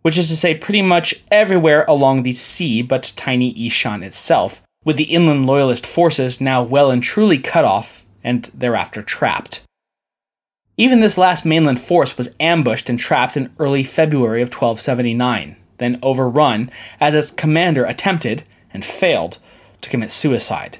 [0.00, 4.96] which is to say pretty much everywhere along the sea but tiny Yaishan itself, with
[4.96, 9.60] the inland loyalist forces now well and truly cut off and thereafter trapped.
[10.78, 15.98] Even this last mainland force was ambushed and trapped in early February of 1279, then
[16.02, 19.36] overrun as its commander attempted, and failed,
[19.82, 20.78] to commit suicide.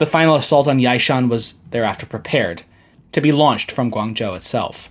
[0.00, 2.62] The final assault on Yaishan was thereafter prepared,
[3.12, 4.88] to be launched from Guangzhou itself.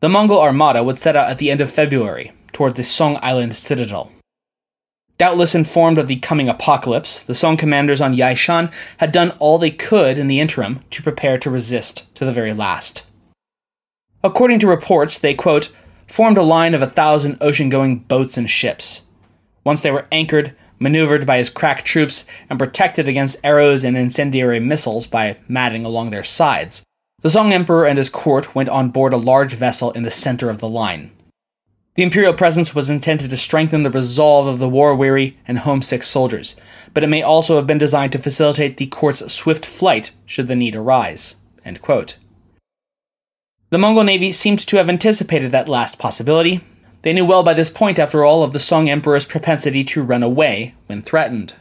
[0.00, 3.56] The Mongol armada would set out at the end of February toward the Song Island
[3.56, 4.12] citadel.
[5.16, 9.70] Doubtless informed of the coming apocalypse, the Song commanders on Yaishan had done all they
[9.70, 13.06] could in the interim to prepare to resist to the very last.
[14.22, 15.72] According to reports, they, quote,
[16.06, 19.00] formed a line of a thousand ocean going boats and ships.
[19.64, 20.54] Once they were anchored,
[20.84, 26.10] maneuvered by his crack troops, and protected against arrows and incendiary missiles by matting along
[26.10, 26.84] their sides.
[27.22, 30.50] The Song Emperor and his court went on board a large vessel in the center
[30.50, 31.10] of the line.
[31.94, 36.02] The imperial presence was intended to strengthen the resolve of the war weary and homesick
[36.02, 36.54] soldiers,
[36.92, 40.54] but it may also have been designed to facilitate the court's swift flight should the
[40.54, 41.34] need arise.
[41.64, 42.18] The
[43.78, 46.60] Mongol navy seemed to have anticipated that last possibility
[47.04, 50.22] they knew well by this point, after all, of the Song Emperor's propensity to run
[50.22, 51.54] away when threatened.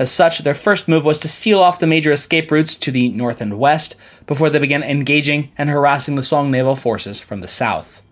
[0.00, 3.08] As such, their first move was to seal off the major escape routes to the
[3.10, 3.94] north and west
[4.26, 8.02] before they began engaging and harassing the Song naval forces from the south.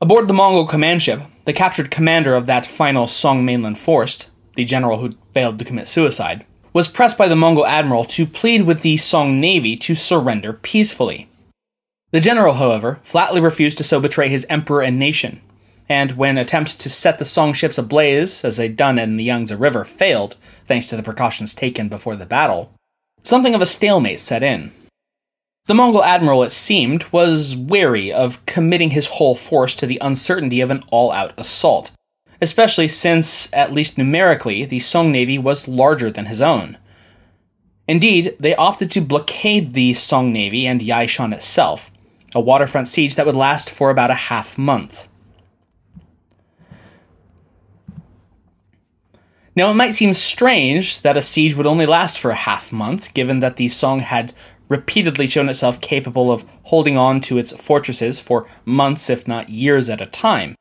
[0.00, 4.64] Aboard the Mongol command ship, the captured commander of that final Song mainland force, the
[4.64, 8.82] general who failed to commit suicide, was pressed by the Mongol admiral to plead with
[8.82, 11.28] the Song navy to surrender peacefully.
[12.12, 15.40] The general, however, flatly refused to so betray his emperor and nation,
[15.88, 19.54] and when attempts to set the Song ships ablaze, as they'd done in the Yangtze
[19.54, 20.36] River, failed,
[20.66, 22.70] thanks to the precautions taken before the battle,
[23.22, 24.72] something of a stalemate set in.
[25.66, 30.60] The Mongol admiral, it seemed, was wary of committing his whole force to the uncertainty
[30.60, 31.92] of an all out assault,
[32.42, 36.76] especially since, at least numerically, the Song navy was larger than his own.
[37.86, 41.91] Indeed, they opted to blockade the Song navy and Yaishan itself,
[42.34, 45.08] a waterfront siege that would last for about a half month.
[49.54, 53.12] Now, it might seem strange that a siege would only last for a half month,
[53.12, 54.32] given that the Song had
[54.68, 59.90] repeatedly shown itself capable of holding on to its fortresses for months, if not years
[59.90, 60.54] at a time.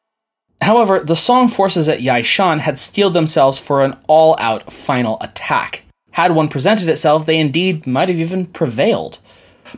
[0.61, 5.85] However, the Song forces at Yaishan had steeled themselves for an all out final attack.
[6.11, 9.19] Had one presented itself, they indeed might have even prevailed.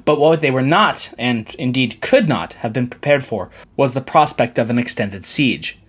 [0.05, 4.01] But what they were not, and indeed could not, have been prepared for was the
[4.01, 5.79] prospect of an extended siege.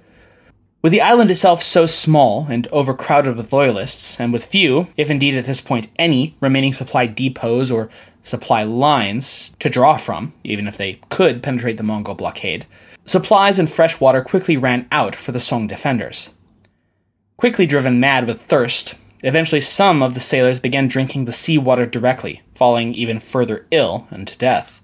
[0.82, 5.34] With the island itself so small and overcrowded with loyalists, and with few, if indeed
[5.34, 7.88] at this point any, remaining supply depots or
[8.22, 12.66] supply lines to draw from, even if they could penetrate the Mongol blockade,
[13.06, 16.30] supplies and fresh water quickly ran out for the Song defenders.
[17.38, 18.94] Quickly driven mad with thirst,
[19.24, 24.28] Eventually, some of the sailors began drinking the seawater directly, falling even further ill and
[24.28, 24.82] to death.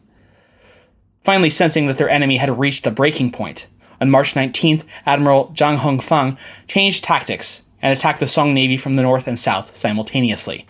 [1.22, 3.66] Finally, sensing that their enemy had reached a breaking point,
[4.00, 9.02] on March 19th, Admiral Zhang Hongfan changed tactics and attacked the Song Navy from the
[9.02, 10.66] north and south simultaneously.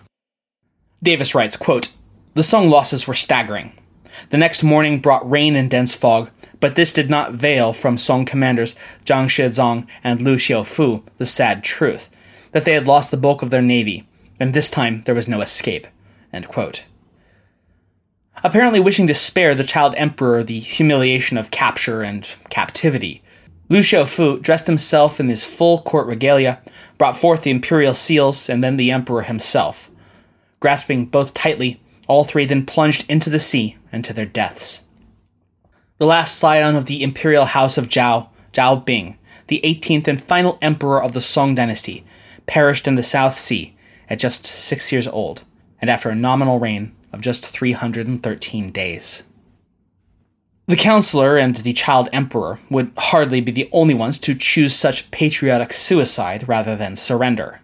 [1.00, 1.92] Davis writes, quote,
[2.34, 3.72] The Song losses were staggering.
[4.30, 8.24] The next morning brought rain and dense fog, but this did not veil from Song
[8.24, 12.10] commanders Zhang Shizong and Lu Xiufu the sad truth
[12.52, 14.06] that they had lost the bulk of their navy,
[14.38, 15.86] and this time there was no escape.
[18.42, 23.22] Apparently wishing to spare the child emperor the humiliation of capture and captivity,
[23.68, 26.60] Lu Xiufu dressed himself in his full court regalia,
[26.98, 29.90] brought forth the imperial seals, and then the emperor himself.
[30.58, 34.82] Grasping both tightly, all three then plunged into the sea and to their deaths.
[35.98, 40.58] The last scion of the imperial house of Zhao, Zhao Bing, the 18th and final
[40.60, 42.04] emperor of the Song dynasty,
[42.50, 43.76] perished in the South Sea
[44.08, 45.44] at just six years old,
[45.80, 49.22] and after a nominal reign of just 313 days.
[50.66, 55.12] The counselor and the child emperor would hardly be the only ones to choose such
[55.12, 57.60] patriotic suicide rather than surrender.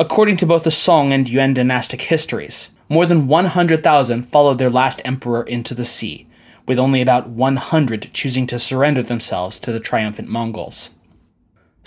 [0.00, 5.00] According to both the Song and Yuan dynastic histories, more than 100,000 followed their last
[5.04, 6.26] emperor into the sea,
[6.66, 10.90] with only about 100 choosing to surrender themselves to the triumphant Mongols.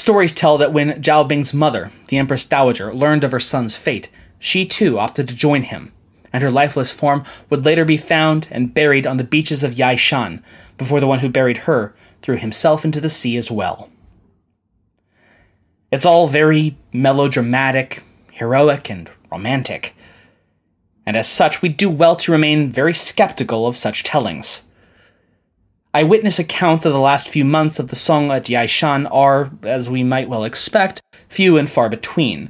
[0.02, 4.10] Stories tell that when Zhao Bing's mother, the Empress Dowager, learned of her son's fate,
[4.40, 5.92] she too opted to join him,
[6.34, 10.42] and her lifeless form would later be found and buried on the beaches of Yaishan
[10.80, 11.94] before the one who buried her
[12.24, 13.92] threw himself into the sea as well.
[15.92, 19.94] It's all very melodramatic, heroic, and romantic,
[21.06, 24.64] and as such, we do well to remain very skeptical of such tellings.
[25.94, 30.04] Eyewitness accounts of the last few months of the Song at Yaishan are, as we
[30.04, 32.50] might well expect, few and far between.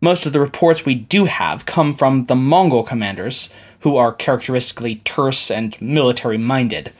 [0.00, 4.96] Most of the reports we do have come from the Mongol commanders, who are characteristically
[5.04, 6.92] terse and military minded.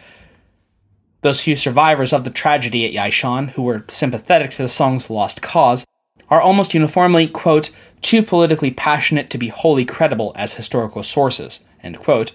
[1.22, 5.42] Those few survivors of the tragedy at Yaishan, who were sympathetic to the Song's lost
[5.42, 5.84] cause,
[6.28, 7.70] are almost uniformly, quote,
[8.03, 12.30] too politically passionate to be wholly credible as historical sources, end quote,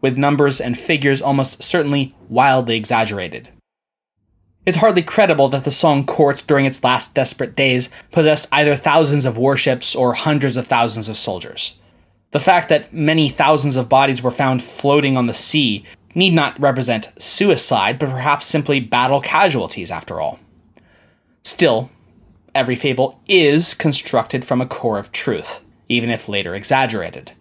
[0.00, 3.48] with numbers and figures almost certainly wildly exaggerated.
[4.66, 9.24] It's hardly credible that the Song court during its last desperate days possessed either thousands
[9.24, 11.78] of warships or hundreds of thousands of soldiers.
[12.32, 15.84] The fact that many thousands of bodies were found floating on the sea
[16.14, 20.38] need not represent suicide, but perhaps simply battle casualties after all.
[21.42, 21.90] Still,
[22.54, 27.32] every fable is constructed from a core of truth, even if later exaggerated.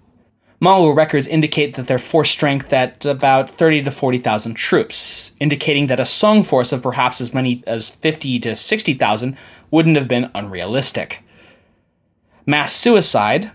[0.61, 6.01] Mongol records indicate that their force strength at about 30 to 40,000 troops, indicating that
[6.01, 9.37] a Song force of perhaps as many as 50 to 60,000
[9.71, 11.23] wouldn't have been unrealistic.
[12.45, 13.51] Mass suicide,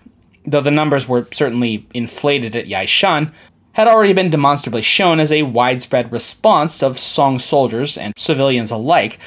[0.47, 3.33] though the numbers were certainly inflated at Yaishan,
[3.73, 9.19] had already been demonstrably shown as a widespread response of Song soldiers and civilians alike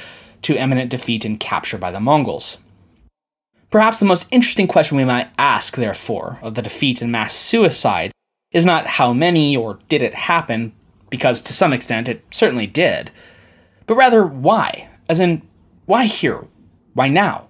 [0.42, 2.58] to imminent defeat and capture by the Mongols.
[3.70, 8.12] Perhaps the most interesting question we might ask, therefore, of the defeat and mass suicide
[8.52, 10.72] is not how many or did it happen,
[11.10, 13.12] because to some extent it certainly did,
[13.86, 14.90] but rather why?
[15.10, 15.42] As in,
[15.86, 16.46] why here?
[16.94, 17.48] Why now?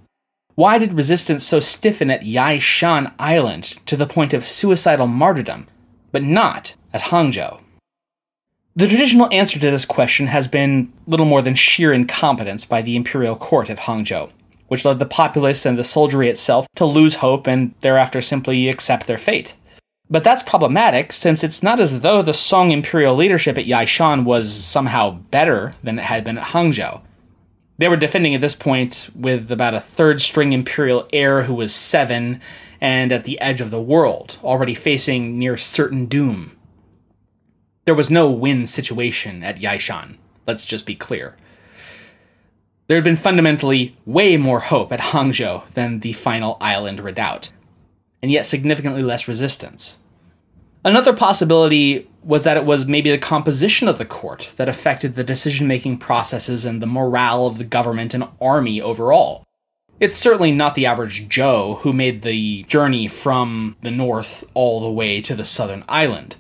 [0.55, 5.68] Why did resistance so stiffen at Yaishan Island to the point of suicidal martyrdom,
[6.11, 7.61] but not at Hangzhou?
[8.76, 12.95] The traditional answer to this question has been little more than sheer incompetence by the
[12.95, 14.32] imperial court at Hangzhou
[14.68, 19.07] which led the populace and the soldiery itself to lose hope and thereafter simply accept
[19.07, 19.55] their fate.
[20.09, 24.53] But that's problematic since it's not as though the Song imperial leadership at Yaishan was
[24.53, 27.01] somehow better than it had been at Hangzhou.
[27.78, 31.76] They were defending at this point with about a third string imperial heir who was
[31.76, 32.41] seven
[32.80, 36.53] and at the edge of the world, already facing near certain doom.
[37.86, 41.36] There was no win situation at Yaishan, let's just be clear
[42.88, 47.51] there had been fundamentally way more hope at Hangzhou than the final island redoubt,
[48.21, 49.99] and yet significantly less resistance.
[50.85, 55.23] Another possibility was that it was maybe the composition of the court that affected the
[55.23, 59.43] decision making processes and the morale of the government and army overall.
[59.99, 64.91] It's certainly not the average Joe who made the journey from the north all the
[64.91, 66.35] way to the southern island.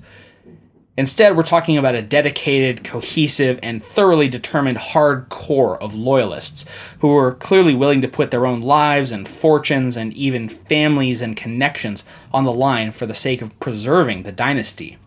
[0.97, 6.65] Instead, we're talking about a dedicated, cohesive, and thoroughly determined hard core of loyalists
[6.99, 11.37] who were clearly willing to put their own lives and fortunes and even families and
[11.37, 14.97] connections on the line for the sake of preserving the dynasty.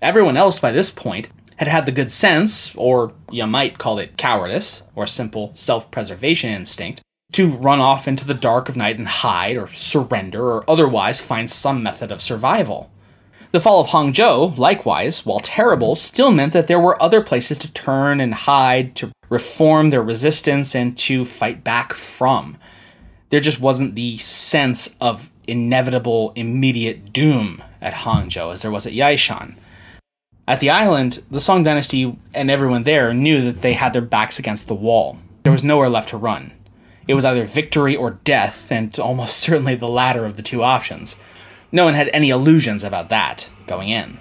[0.00, 4.16] Everyone else by this point had had the good sense, or you might call it
[4.16, 7.02] cowardice, or simple self preservation instinct,
[7.32, 11.50] to run off into the dark of night and hide, or surrender, or otherwise find
[11.50, 12.90] some method of survival.
[13.52, 17.72] The fall of Hangzhou, likewise, while terrible, still meant that there were other places to
[17.72, 22.56] turn and hide, to reform their resistance, and to fight back from.
[23.30, 28.92] There just wasn't the sense of inevitable, immediate doom at Hangzhou as there was at
[28.92, 29.56] Yaishan.
[30.46, 34.38] At the island, the Song dynasty and everyone there knew that they had their backs
[34.38, 35.18] against the wall.
[35.42, 36.52] There was nowhere left to run.
[37.08, 41.18] It was either victory or death, and almost certainly the latter of the two options.
[41.72, 44.18] No one had any illusions about that going in.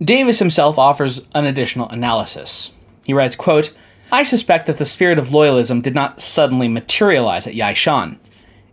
[0.00, 2.72] Davis himself offers an additional analysis.
[3.04, 3.74] He writes, quote,
[4.12, 8.18] I suspect that the spirit of loyalism did not suddenly materialize at Yaishan.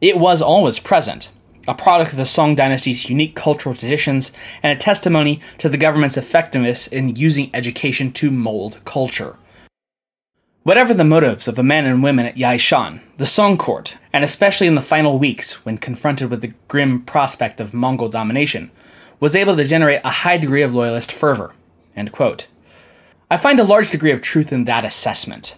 [0.02, 1.32] It was always present,
[1.68, 6.18] a product of the Song dynasty's unique cultural traditions and a testimony to the government's
[6.18, 9.38] effectiveness in using education to mold culture.
[10.64, 14.66] Whatever the motives of the men and women at Yaishan, the Song court, and especially
[14.66, 18.72] in the final weeks when confronted with the grim prospect of Mongol domination,
[19.20, 21.54] was able to generate a high degree of loyalist fervor.
[21.98, 25.58] I find a large degree of truth in that assessment.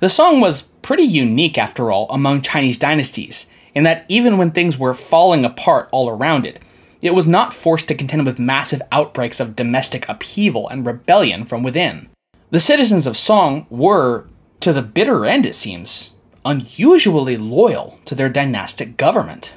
[0.00, 4.76] The Song was pretty unique, after all, among Chinese dynasties, in that even when things
[4.76, 6.58] were falling apart all around it,
[7.00, 11.62] it was not forced to contend with massive outbreaks of domestic upheaval and rebellion from
[11.62, 12.08] within.
[12.54, 14.28] The citizens of Song were,
[14.60, 19.54] to the bitter end it seems, unusually loyal to their dynastic government.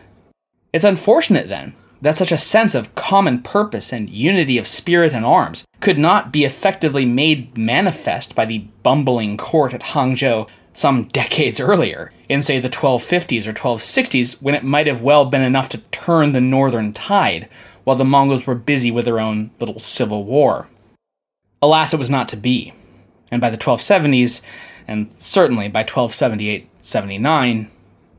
[0.74, 5.24] It's unfortunate, then, that such a sense of common purpose and unity of spirit and
[5.24, 11.60] arms could not be effectively made manifest by the bumbling court at Hangzhou some decades
[11.60, 15.84] earlier, in say the 1250s or 1260s, when it might have well been enough to
[15.92, 17.48] turn the northern tide,
[17.84, 20.68] while the Mongols were busy with their own little civil war.
[21.62, 22.74] Alas, it was not to be
[23.32, 24.42] and by the 1270s,
[24.88, 27.70] and certainly by 1278 79,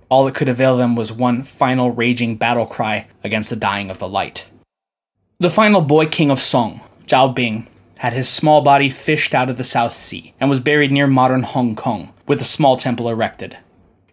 [0.09, 3.99] all that could avail them was one final raging battle cry against the dying of
[3.99, 4.49] the light.
[5.41, 9.57] The final boy king of Song, Zhao Bing, had his small body fished out of
[9.57, 13.59] the South Sea and was buried near modern Hong Kong, with a small temple erected.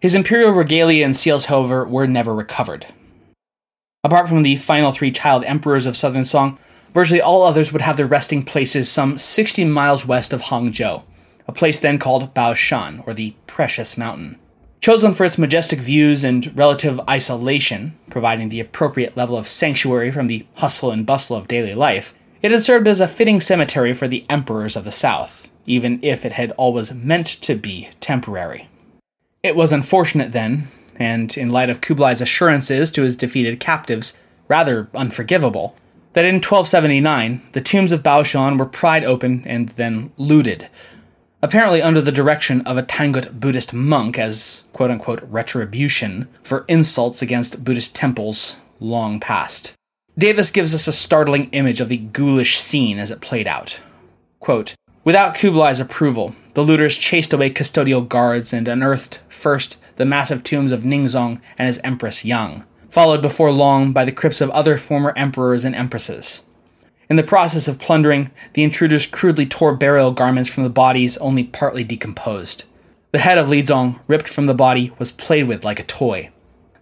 [0.00, 2.86] His imperial regalia and seals, however, were never recovered.
[4.04, 6.58] Apart from the final three child emperors of southern Song,
[6.96, 11.02] Virtually all others would have their resting places some 60 miles west of Hangzhou,
[11.46, 14.38] a place then called Baoshan, or the Precious Mountain.
[14.80, 20.26] Chosen for its majestic views and relative isolation, providing the appropriate level of sanctuary from
[20.26, 24.08] the hustle and bustle of daily life, it had served as a fitting cemetery for
[24.08, 28.70] the emperors of the south, even if it had always meant to be temporary.
[29.42, 34.16] It was unfortunate then, and in light of Kublai's assurances to his defeated captives,
[34.48, 35.76] rather unforgivable,
[36.16, 40.66] that in 1279 the tombs of Baoshan were pried open and then looted,
[41.42, 47.20] apparently under the direction of a Tangut Buddhist monk as quote unquote retribution for insults
[47.20, 49.74] against Buddhist temples long past.
[50.16, 53.82] Davis gives us a startling image of the ghoulish scene as it played out.
[54.40, 60.42] Quote, Without Kublai's approval, the looters chased away custodial guards and unearthed first the massive
[60.42, 62.64] tombs of Ningzong and his empress Yang
[62.96, 66.40] followed before long by the crypts of other former emperors and empresses.
[67.10, 71.44] In the process of plundering, the intruders crudely tore burial garments from the bodies only
[71.44, 72.64] partly decomposed.
[73.12, 76.30] The head of Li Zong, ripped from the body, was played with like a toy.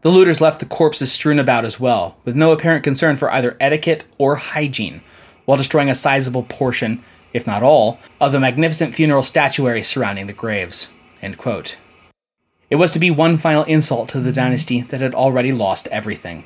[0.02, 3.56] The looters left the corpses strewn about as well, with no apparent concern for either
[3.58, 5.00] etiquette or hygiene,
[5.46, 7.02] while destroying a sizable portion,
[7.32, 10.92] if not all, of the magnificent funeral statuary surrounding the graves.
[12.70, 16.44] It was to be one final insult to the dynasty that had already lost everything.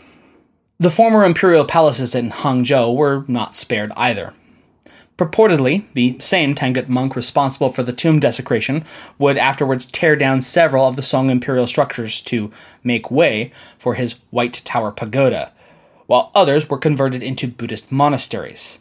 [0.78, 4.34] The former imperial palaces in Hangzhou were not spared either.
[5.16, 8.84] Purportedly, the same Tangut monk responsible for the tomb desecration
[9.18, 12.52] would afterwards tear down several of the Song imperial structures to
[12.84, 15.52] make way for his White Tower Pagoda,
[16.06, 18.78] while others were converted into Buddhist monasteries.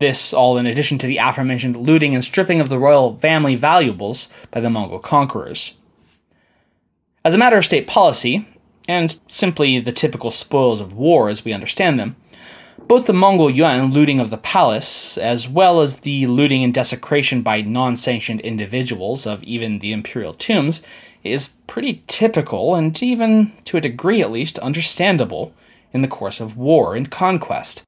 [0.00, 4.28] This all in addition to the aforementioned looting and stripping of the royal family valuables
[4.50, 5.74] by the Mongol conquerors.
[7.22, 8.46] As a matter of state policy,
[8.88, 12.16] and simply the typical spoils of war as we understand them,
[12.88, 17.42] both the Mongol Yuan looting of the palace, as well as the looting and desecration
[17.42, 20.82] by non sanctioned individuals of even the imperial tombs,
[21.22, 25.52] is pretty typical and even, to a degree at least, understandable
[25.92, 27.82] in the course of war and conquest.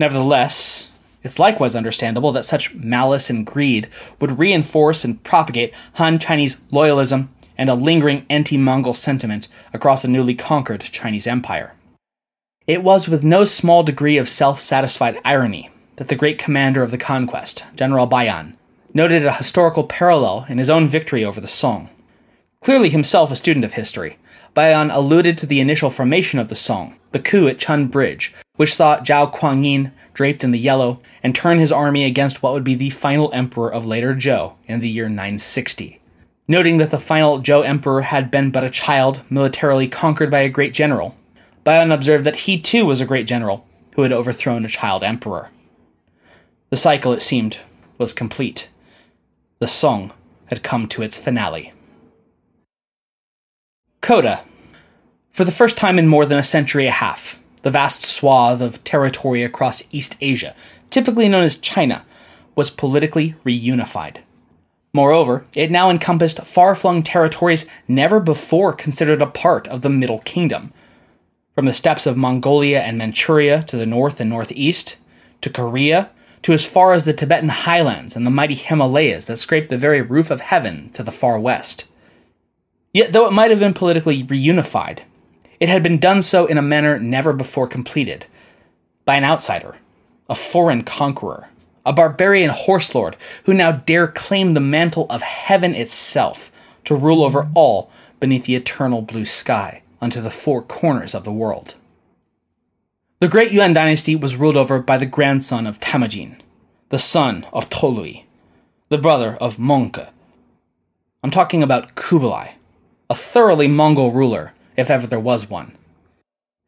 [0.00, 0.90] Nevertheless,
[1.22, 3.88] it's likewise understandable that such malice and greed
[4.20, 7.28] would reinforce and propagate Han Chinese loyalism
[7.60, 11.74] and a lingering anti Mongol sentiment across the newly conquered Chinese Empire.
[12.66, 16.90] It was with no small degree of self satisfied irony that the great commander of
[16.90, 18.56] the conquest, General Bayan,
[18.94, 21.90] noted a historical parallel in his own victory over the Song.
[22.64, 24.16] Clearly himself a student of history,
[24.54, 28.74] Bayan alluded to the initial formation of the Song, the coup at Chen Bridge, which
[28.74, 32.74] saw Zhao Kuangyin draped in the yellow and turn his army against what would be
[32.74, 35.99] the final emperor of later Zhou in the year 960
[36.50, 40.48] noting that the final Zhou emperor had been but a child, militarily conquered by a
[40.48, 41.14] great general.
[41.62, 45.50] Bayan observed that he too was a great general, who had overthrown a child emperor.
[46.70, 47.58] The cycle, it seemed,
[47.98, 48.68] was complete.
[49.60, 50.12] The song
[50.46, 51.72] had come to its finale.
[54.00, 54.42] Coda.
[55.32, 58.60] For the first time in more than a century and a half, the vast swath
[58.60, 60.56] of territory across East Asia,
[60.90, 62.04] typically known as China,
[62.56, 64.16] was politically reunified.
[64.92, 70.18] Moreover, it now encompassed far flung territories never before considered a part of the Middle
[70.20, 70.72] Kingdom.
[71.54, 74.96] From the steppes of Mongolia and Manchuria to the north and northeast,
[75.42, 76.10] to Korea,
[76.42, 80.00] to as far as the Tibetan highlands and the mighty Himalayas that scrape the very
[80.00, 81.86] roof of heaven to the far west.
[82.92, 85.00] Yet, though it might have been politically reunified,
[85.60, 88.26] it had been done so in a manner never before completed
[89.04, 89.76] by an outsider,
[90.28, 91.49] a foreign conqueror,
[91.84, 96.50] a barbarian horse lord who now dare claim the mantle of heaven itself
[96.84, 101.32] to rule over all beneath the eternal blue sky unto the four corners of the
[101.32, 101.74] world.
[103.20, 106.42] The great Yuan dynasty was ruled over by the grandson of Temujin,
[106.88, 108.24] the son of Tolui,
[108.88, 110.08] the brother of Mongke.
[111.22, 112.52] I'm talking about Kublai,
[113.10, 115.76] a thoroughly Mongol ruler, if ever there was one.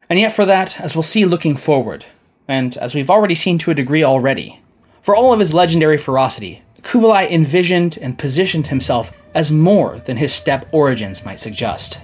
[0.09, 2.05] And yet, for that, as we'll see looking forward,
[2.47, 4.61] and as we've already seen to a degree already,
[5.03, 10.33] for all of his legendary ferocity, Kublai envisioned and positioned himself as more than his
[10.33, 11.99] steppe origins might suggest.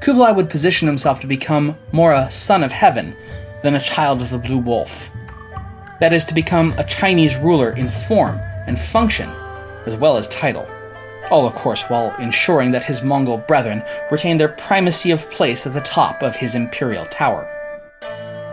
[0.00, 3.14] Kublai would position himself to become more a son of heaven
[3.62, 5.10] than a child of the blue wolf.
[6.00, 9.28] That is, to become a Chinese ruler in form and function,
[9.86, 10.66] as well as title.
[11.30, 15.74] All, of course, while ensuring that his Mongol brethren retain their primacy of place at
[15.74, 17.44] the top of his imperial tower.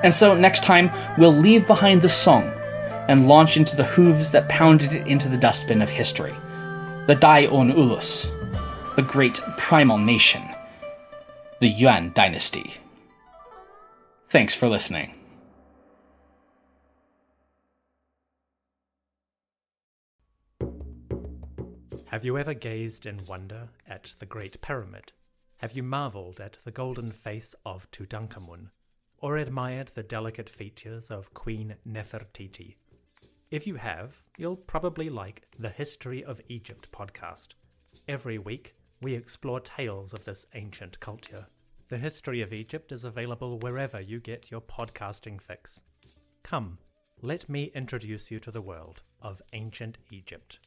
[0.03, 2.51] And so, next time, we'll leave behind the song
[3.07, 6.33] and launch into the hooves that pounded it into the dustbin of history.
[7.07, 8.29] The Dai-Un Ulus,
[8.95, 10.41] the great primal nation,
[11.59, 12.73] the Yuan dynasty.
[14.29, 15.13] Thanks for listening.
[22.07, 25.11] Have you ever gazed in wonder at the Great Pyramid?
[25.57, 28.69] Have you marveled at the golden face of Tutankhamun?
[29.17, 32.75] Or admired the delicate features of Queen Nefertiti?
[33.51, 37.49] If you have, you'll probably like the History of Egypt podcast.
[38.07, 41.45] Every week, we explore tales of this ancient culture.
[41.89, 45.81] The History of Egypt is available wherever you get your podcasting fix.
[46.41, 46.79] Come,
[47.21, 50.57] let me introduce you to the world of ancient Egypt.